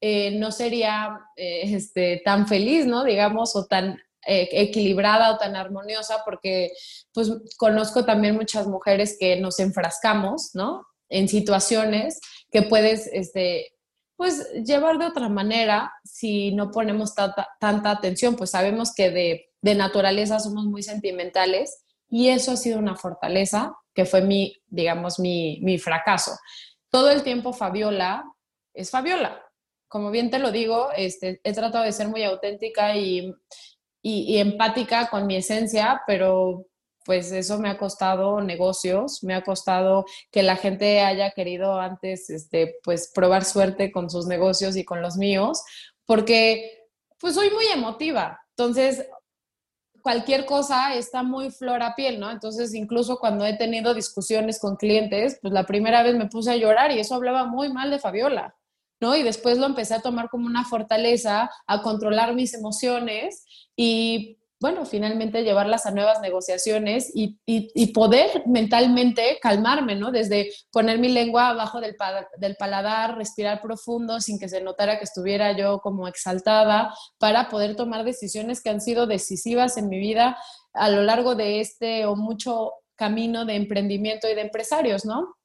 [0.01, 3.03] eh, no sería eh, este, tan feliz, ¿no?
[3.03, 6.71] Digamos, o tan eh, equilibrada o tan armoniosa, porque
[7.13, 10.85] pues conozco también muchas mujeres que nos enfrascamos, ¿no?
[11.09, 12.19] En situaciones
[12.51, 13.73] que puedes, este,
[14.15, 19.50] pues llevar de otra manera si no ponemos tanta, tanta atención, pues sabemos que de
[19.61, 25.19] de naturaleza somos muy sentimentales y eso ha sido una fortaleza que fue mi, digamos,
[25.19, 26.31] mi, mi fracaso.
[26.89, 28.23] Todo el tiempo Fabiola
[28.73, 29.41] es Fabiola.
[29.87, 33.33] Como bien te lo digo, este, he tratado de ser muy auténtica y,
[34.01, 36.65] y, empática con mi esencia, pero
[37.03, 42.29] pues eso me ha costado negocios, me ha costado que la gente haya querido antes,
[42.29, 45.63] este, pues probar suerte con sus negocios y con los míos,
[46.05, 46.87] porque
[47.19, 48.39] pues soy muy emotiva.
[48.55, 49.05] Entonces,
[50.01, 52.31] cualquier cosa está muy flor a piel, ¿no?
[52.31, 56.57] Entonces, incluso cuando he tenido discusiones con clientes, pues la primera vez me puse a
[56.57, 58.55] llorar y eso hablaba muy mal de Fabiola,
[58.99, 59.15] ¿no?
[59.15, 63.45] Y después lo empecé a tomar como una fortaleza, a controlar mis emociones
[63.75, 67.39] y bueno, finalmente llevarlas a nuevas negociaciones y,
[67.93, 70.11] poder mentalmente calmarme, ¿no?
[70.11, 71.95] Desde poner mi lengua abajo del,
[72.55, 78.05] paladar, respirar profundo sin que se notara que estuviera yo como exaltada, para poder tomar
[78.05, 80.37] decisiones que han sido decisivas en mi vida
[80.73, 85.37] a lo largo de este o mucho camino de emprendimiento y de empresarios, ¿no?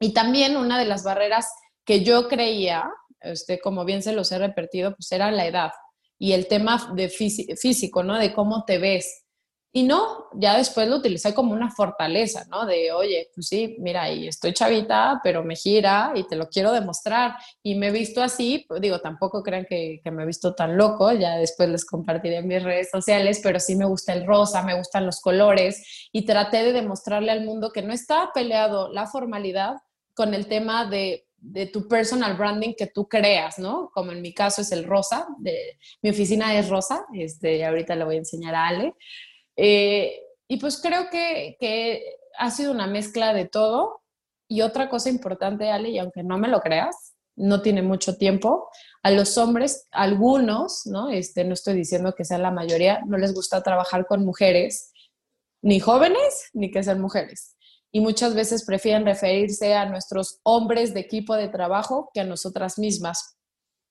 [0.00, 1.48] Y también una de las barreras
[1.84, 2.90] que yo creía,
[3.20, 5.70] este, como bien se los he repetido, pues era la edad
[6.18, 8.18] y el tema de físico, ¿no?
[8.18, 9.26] De cómo te ves.
[9.76, 12.64] Y no, ya después lo utilicé como una fortaleza, ¿no?
[12.64, 16.72] De, oye, pues sí, mira, y estoy chavita, pero me gira y te lo quiero
[16.72, 17.34] demostrar.
[17.62, 21.12] Y me he visto así, pues digo, tampoco crean que, me he visto tan loco,
[21.12, 24.78] ya después les compartiré en mis redes sociales, pero sí me gusta el rosa, me
[24.78, 29.74] gustan los colores y traté de demostrarle al mundo que no está peleado la formalidad
[30.14, 33.90] con el tema de de tu personal branding que tú creas, ¿no?
[33.94, 38.04] Como en mi caso es el rosa, de, mi oficina es rosa, este, ahorita le
[38.04, 38.94] voy a enseñar a Ale.
[39.56, 42.02] Eh, y pues creo que, que,
[42.38, 44.02] ha sido una mezcla de todo.
[44.48, 48.68] Y otra cosa importante, Ale, y aunque no me lo creas, no tiene mucho tiempo,
[49.02, 51.10] a los hombres, algunos, ¿no?
[51.10, 54.92] Este, no estoy diciendo que sea la mayoría, no les gusta trabajar con mujeres,
[55.62, 57.55] ni jóvenes, ni que sean mujeres
[57.92, 62.78] y muchas veces prefieren referirse a nuestros hombres de equipo de trabajo que a nosotras
[62.78, 63.36] mismas.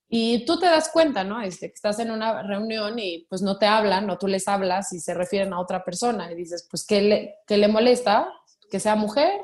[0.08, 1.40] Y tú te das cuenta, ¿no?
[1.42, 4.92] Este, que estás en una reunión y pues no te hablan o tú les hablas
[4.92, 8.32] y se refieren a otra persona y dices, pues, ¿qué le, qué le molesta?
[8.70, 9.40] ¿Que sea mujer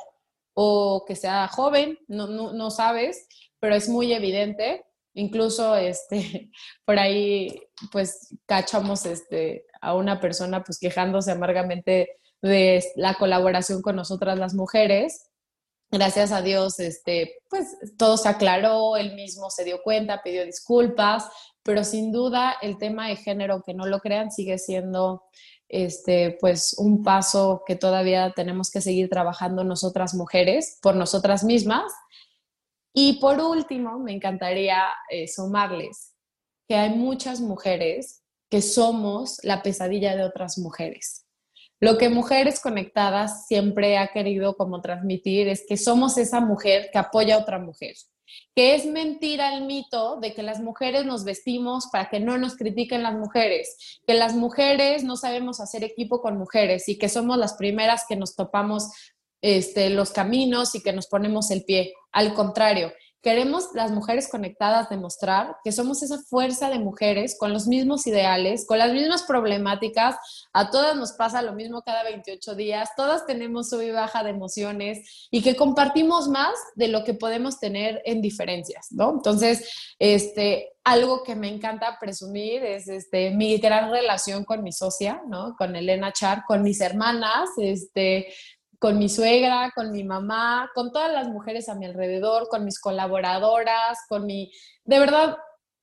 [0.54, 1.98] o que sea joven?
[2.06, 3.26] No, no, no sabes,
[3.58, 4.84] pero es muy evidente.
[5.14, 6.50] Incluso este,
[6.84, 13.96] por ahí pues cachamos este, a una persona pues quejándose amargamente de la colaboración con
[13.96, 15.28] nosotras las mujeres.
[15.90, 21.28] Gracias a Dios, este, pues todo se aclaró, él mismo se dio cuenta, pidió disculpas,
[21.62, 25.22] pero sin duda el tema de género, que no lo crean, sigue siendo
[25.68, 31.92] este, pues un paso que todavía tenemos que seguir trabajando nosotras mujeres por nosotras mismas.
[32.94, 36.14] Y por último, me encantaría eh, sumarles
[36.68, 41.21] que hay muchas mujeres que somos la pesadilla de otras mujeres.
[41.82, 46.98] Lo que Mujeres Conectadas siempre ha querido como transmitir es que somos esa mujer que
[46.98, 47.96] apoya a otra mujer,
[48.54, 52.54] que es mentira el mito de que las mujeres nos vestimos para que no nos
[52.54, 57.36] critiquen las mujeres, que las mujeres no sabemos hacer equipo con mujeres y que somos
[57.36, 58.88] las primeras que nos topamos
[59.40, 61.94] este, los caminos y que nos ponemos el pie.
[62.12, 62.92] Al contrario,
[63.22, 68.66] Queremos las mujeres conectadas demostrar que somos esa fuerza de mujeres con los mismos ideales,
[68.66, 70.16] con las mismas problemáticas.
[70.52, 72.90] A todas nos pasa lo mismo cada 28 días.
[72.96, 77.60] Todas tenemos sub y baja de emociones y que compartimos más de lo que podemos
[77.60, 79.12] tener en diferencias, ¿no?
[79.12, 79.70] Entonces,
[80.00, 85.54] este, algo que me encanta presumir es este, mi gran relación con mi socia, ¿no?
[85.56, 88.34] Con Elena Char, con mis hermanas, este,
[88.82, 92.80] con mi suegra, con mi mamá, con todas las mujeres a mi alrededor, con mis
[92.80, 94.50] colaboradoras, con mi...
[94.84, 95.36] De verdad,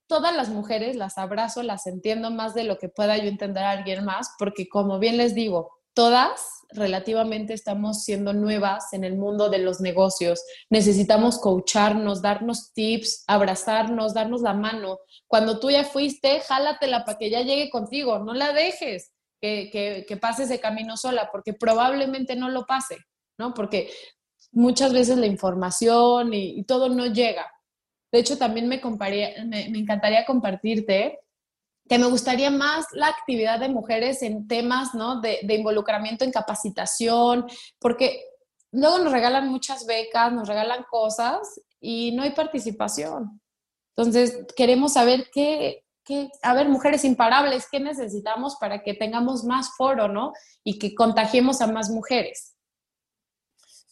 [0.08, 3.72] todas las mujeres las abrazo, las entiendo más de lo que pueda yo entender a
[3.72, 6.41] alguien más, porque como bien les digo, todas
[6.72, 10.43] relativamente estamos siendo nuevas en el mundo de los negocios.
[10.70, 15.00] Necesitamos coacharnos, darnos tips, abrazarnos, darnos la mano.
[15.26, 20.18] Cuando tú ya fuiste, jálatela para que ya llegue contigo, no la dejes que, que,
[20.18, 22.98] pase ese camino sola, porque probablemente no lo pase,
[23.38, 23.54] ¿no?
[23.54, 23.92] Porque
[24.52, 27.50] muchas veces la información y, todo no llega.
[28.12, 28.82] De hecho, también me,
[29.46, 31.20] me, encantaría compartirte
[31.88, 35.22] que me gustaría más la actividad de mujeres en temas ¿no?
[35.22, 37.48] de, de, involucramiento en capacitación,
[37.80, 38.24] porque
[38.72, 43.42] luego nos regalan muchas becas, nos regalan cosas y no hay participación.
[43.96, 45.84] Entonces, queremos saber qué,
[46.41, 50.34] a ver, mujeres imparables, ¿qué necesitamos para que tengamos más foro, ¿no?
[50.64, 52.55] Y que contagiemos a más mujeres.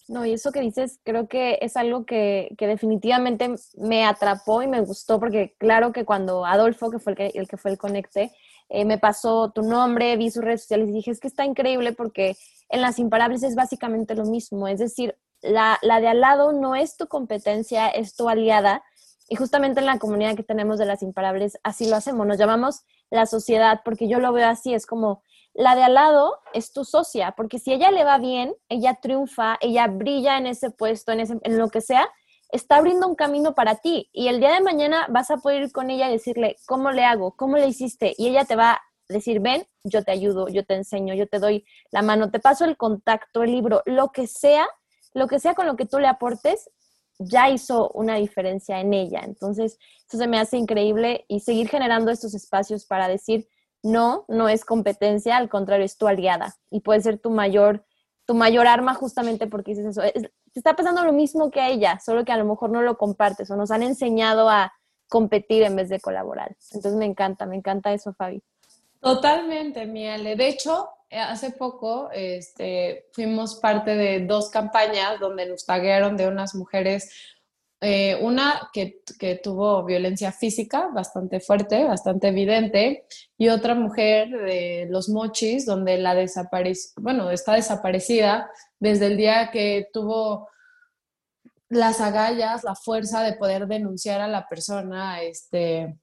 [0.08, 4.80] No, y eso que dices, creo que es algo que, definitivamente me atrapó y me
[4.82, 8.32] gustó, porque claro que cuando Adolfo, que fue el que, el que fue el conecte,
[8.70, 11.92] eh, me pasó tu nombre, vi sus redes sociales y dije, es que está increíble
[11.92, 12.38] porque
[12.70, 16.76] en las imparables es básicamente lo mismo, es decir, la, la de al lado no
[16.76, 18.84] es tu competencia, es tu aliada,
[19.30, 22.84] y justamente en la comunidad que tenemos de las imparables, así lo hacemos, nos llamamos
[23.10, 25.22] la sociedad, porque yo lo veo así, es como
[25.54, 29.58] la de al lado es tu socia, porque si ella le va bien, ella triunfa,
[29.60, 32.08] ella brilla en ese puesto, en, ese, en lo que sea,
[32.52, 34.10] está abriendo un camino para ti.
[34.14, 37.04] Y el día de mañana vas a poder ir con ella y decirle, ¿cómo le
[37.04, 37.36] hago?
[37.36, 38.14] ¿Cómo le hiciste?
[38.18, 41.40] Y ella te va a decir, ven, yo te ayudo, yo te enseño, yo te
[41.40, 44.68] doy la mano, te paso el contacto, el libro, lo que sea,
[45.14, 46.70] lo que sea con lo que tú le aportes,
[47.20, 49.22] ya hizo una diferencia en ella.
[49.24, 53.48] Entonces, eso se me hace increíble y seguir generando estos espacios para decir,
[53.84, 57.86] no, no es competencia, al contrario, es tu aliada y puede ser tu mayor,
[58.26, 60.02] tu mayor arma justamente porque dices eso.
[60.02, 62.98] te está pasando lo mismo que a ella, solo que a lo mejor no lo
[62.98, 64.74] compartes o nos han enseñado a
[65.08, 66.56] competir en vez de colaborar.
[66.74, 68.42] Entonces me encanta, me encanta eso, Fabi.
[69.00, 70.36] Totalmente, Miele.
[70.36, 76.56] De hecho, hace poco este, fuimos parte de dos campañas donde nos taguearon de unas
[76.56, 77.10] mujeres,
[77.80, 83.06] eh, una que, que, tuvo violencia física bastante fuerte, bastante evidente,
[83.38, 88.50] y otra mujer de los mochis, donde la desapareció, bueno, está desaparecida
[88.80, 90.50] desde el día que tuvo
[91.70, 96.00] las agallas, la fuerza de poder denunciar a la persona, este,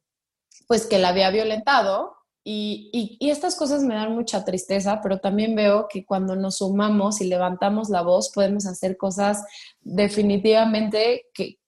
[0.67, 2.17] pues que la había violentado
[2.47, 7.27] y, estas cosas me dan mucha tristeza, pero también veo que cuando nos sumamos y
[7.27, 9.45] levantamos la voz podemos hacer cosas
[9.81, 11.59] definitivamente que,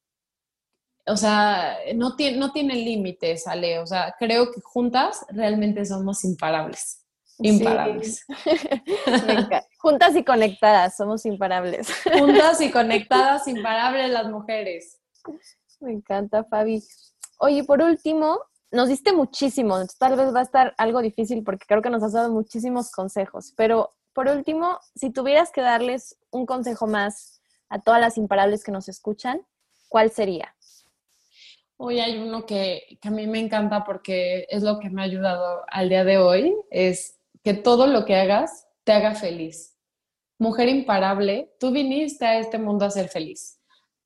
[1.06, 3.78] o sea, no, tiene, no tienen límites, Ale.
[3.78, 7.06] O sea, creo que juntas realmente somos imparables.
[7.38, 8.26] Imparables.
[9.78, 11.88] juntas y conectadas, somos imparables.
[12.18, 14.98] Juntas y conectadas, imparables las mujeres.
[15.80, 16.82] Me encanta, Fabi.
[17.38, 18.40] Oye, por último,
[18.70, 22.12] nos diste muchísimo, tal vez va a estar algo difícil porque creo que nos has
[22.12, 28.00] dado muchísimos consejos, pero por último, si tuvieras que darles un consejo más a todas
[28.00, 29.42] las imparables que nos escuchan,
[29.88, 30.54] ¿cuál sería?
[31.76, 35.62] Hoy hay uno que, a mí me encanta porque es lo que me ha ayudado
[35.68, 39.76] al día de hoy, es que todo lo que hagas te haga feliz.
[40.38, 43.56] Mujer imparable, tú viniste a este mundo a ser feliz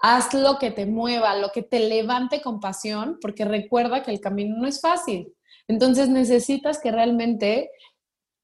[0.00, 4.20] haz lo que te mueva, lo que te levante con pasión, porque recuerda que el
[4.20, 5.34] camino no es fácil.
[5.68, 7.70] Entonces necesitas que realmente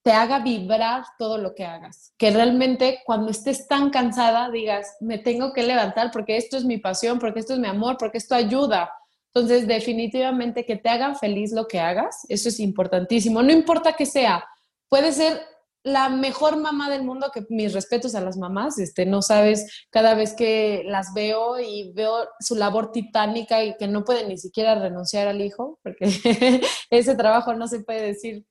[0.03, 5.19] te haga vibrar todo lo que hagas, que realmente cuando estés tan cansada digas, me
[5.19, 8.37] tengo que levantar porque esto es mi pasión, porque esto es mi amor, porque esto
[8.37, 8.93] ayuda.
[9.35, 13.43] Entonces, definitivamente que te hagan feliz lo que hagas, eso es importantísimo.
[13.43, 14.45] No importa que sea,
[14.89, 15.43] puede ser
[15.87, 20.15] la mejor mamá del mundo, que mis respetos a las mamás, este, no sabes, cada
[20.15, 24.75] vez que las veo y veo su labor titánica y que no pueden ni siquiera
[24.75, 26.07] renunciar al hijo, porque
[26.91, 28.45] ese trabajo no se puede decir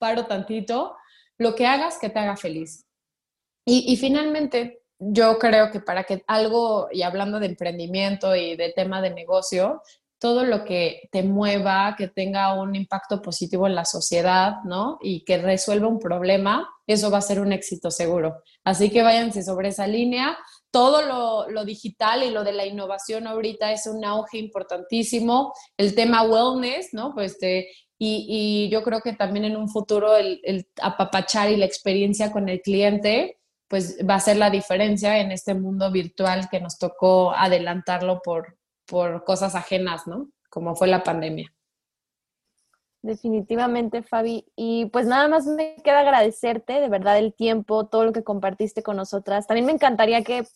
[0.00, 0.96] paro tantito,
[1.38, 2.84] lo que hagas que te haga feliz.
[3.64, 8.72] Y, y finalmente, yo creo que para que algo, y hablando de emprendimiento y de
[8.72, 9.80] tema de negocio,
[10.24, 14.96] todo lo que te mueva, que tenga un impacto positivo en la sociedad, ¿no?
[15.02, 18.36] Y que resuelva un problema, eso va a ser un éxito seguro.
[18.64, 20.38] Así que váyanse sobre esa línea.
[20.70, 21.02] Todo
[21.46, 25.52] lo, digital y lo de la innovación ahorita es un auge importantísimo.
[25.76, 27.12] El tema wellness, ¿no?
[27.12, 27.36] Pues
[27.98, 32.48] y, yo creo que también en un futuro el, el apapachar y la experiencia con
[32.48, 33.36] el cliente,
[33.68, 38.56] pues va a ser la diferencia en este mundo virtual que nos tocó adelantarlo por,
[38.94, 40.28] por cosas ajenas, ¿no?
[40.48, 41.52] Como fue la pandemia.
[43.02, 44.46] Definitivamente, Fabi.
[44.54, 48.84] Y pues nada más me queda agradecerte de verdad el tiempo, todo lo que compartiste
[48.84, 49.48] con nosotras.
[49.48, 50.46] También me encantaría que,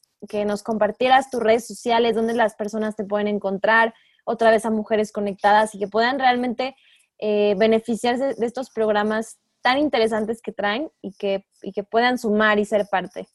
[0.45, 3.93] nos compartieras tus redes sociales, donde las personas te pueden encontrar,
[4.25, 6.77] otra vez a Mujeres Conectadas y que puedan realmente
[7.19, 12.61] eh, beneficiarse de estos programas tan interesantes que traen y que, y que puedan sumar
[12.61, 13.27] y ser parte.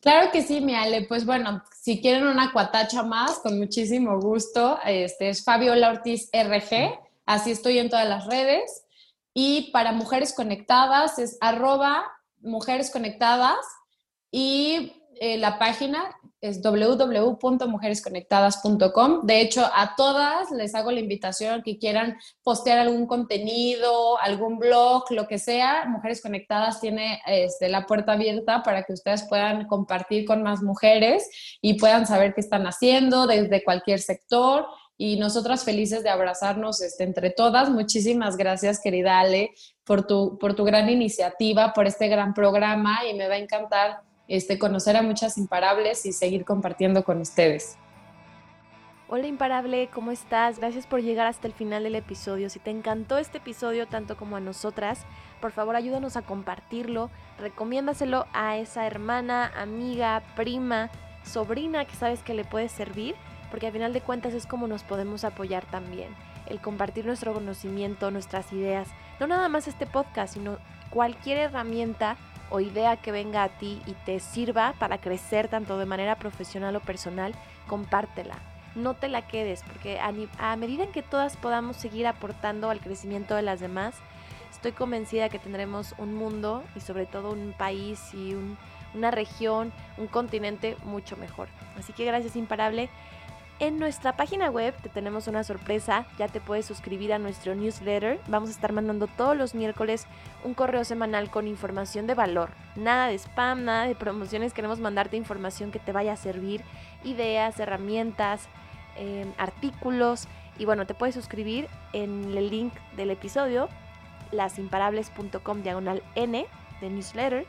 [0.00, 1.02] Claro que sí, mi Ale.
[1.02, 6.98] Pues bueno, si quieren una cuatacha más, con muchísimo gusto, este es Fabiola Ortiz RG,
[7.26, 8.84] así estoy en todas las redes.
[9.34, 12.04] Y para Mujeres Conectadas es arroba
[12.40, 13.64] Mujeres Conectadas
[14.30, 19.26] y eh, la página es www.mujeresconectadas.com.
[19.26, 25.04] De hecho, a todas les hago la invitación que quieran postear algún contenido, algún blog,
[25.10, 25.86] lo que sea.
[25.86, 31.28] Mujeres Conectadas tiene este, la puerta abierta para que ustedes puedan compartir con más mujeres
[31.60, 34.66] y puedan saber qué están haciendo desde cualquier sector.
[35.00, 37.70] Y nosotras felices de abrazarnos este, entre todas.
[37.70, 39.52] Muchísimas gracias, querida Ale,
[39.84, 44.07] por tu, por tu gran iniciativa, por este gran programa y me va a encantar
[44.28, 47.76] este, conocer a muchas imparables y seguir compartiendo con ustedes.
[49.10, 50.58] Hola imparable, ¿cómo estás?
[50.58, 52.50] Gracias por llegar hasta el final del episodio.
[52.50, 55.06] Si te encantó este episodio tanto como a nosotras,
[55.40, 57.08] por favor ayúdanos a compartirlo,
[57.38, 60.90] recomiéndaselo a esa hermana, amiga, prima,
[61.24, 63.14] sobrina que sabes que le puede servir,
[63.48, 66.14] porque al final de cuentas es como nos podemos apoyar también.
[66.46, 68.88] El compartir nuestro conocimiento, nuestras ideas,
[69.20, 70.58] no nada más este podcast, sino
[70.90, 72.18] cualquier herramienta
[72.50, 76.76] o idea que venga a ti y te sirva para crecer tanto de manera profesional
[76.76, 77.34] o personal,
[77.66, 78.36] compártela.
[78.74, 83.34] No te la quedes, porque a, medida en que todas podamos seguir aportando al crecimiento
[83.34, 83.94] de las demás,
[84.50, 88.36] estoy convencida que tendremos un mundo y sobre todo un país y
[88.94, 91.48] una región, un continente mucho mejor.
[91.78, 92.88] Así que gracias imparable
[93.60, 98.20] en nuestra página web te tenemos una sorpresa, ya te puedes suscribir a nuestro newsletter.
[98.28, 100.06] Vamos a estar mandando todos los miércoles
[100.44, 102.50] un correo semanal con información de valor.
[102.76, 106.62] Nada de spam, nada de promociones, queremos mandarte información que te vaya a servir,
[107.02, 108.48] ideas, herramientas,
[108.96, 110.28] em, artículos.
[110.58, 113.68] Y bueno, te puedes suscribir en el link del episodio,
[114.30, 116.46] lasimparables.com diagonal N
[116.80, 117.46] de newsletter.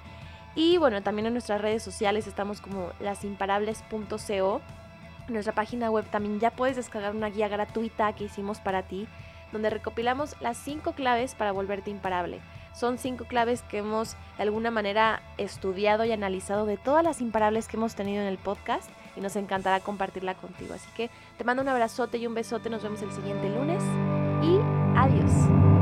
[0.55, 4.61] Y bueno, también en nuestras redes sociales estamos como lasimparables.co
[5.33, 9.07] nuestra página web también ya puedes descargar una guía gratuita que hicimos para ti,
[9.51, 12.39] donde recopilamos las cinco claves para volverte imparable.
[12.73, 17.67] Son cinco claves que hemos de alguna manera estudiado y analizado de todas las imparables
[17.67, 20.73] que hemos tenido en el podcast y nos encantará compartirla contigo.
[20.73, 23.83] Así que te mando un abrazote y un besote, nos vemos el siguiente lunes
[24.43, 24.59] y
[24.95, 25.78] adiós.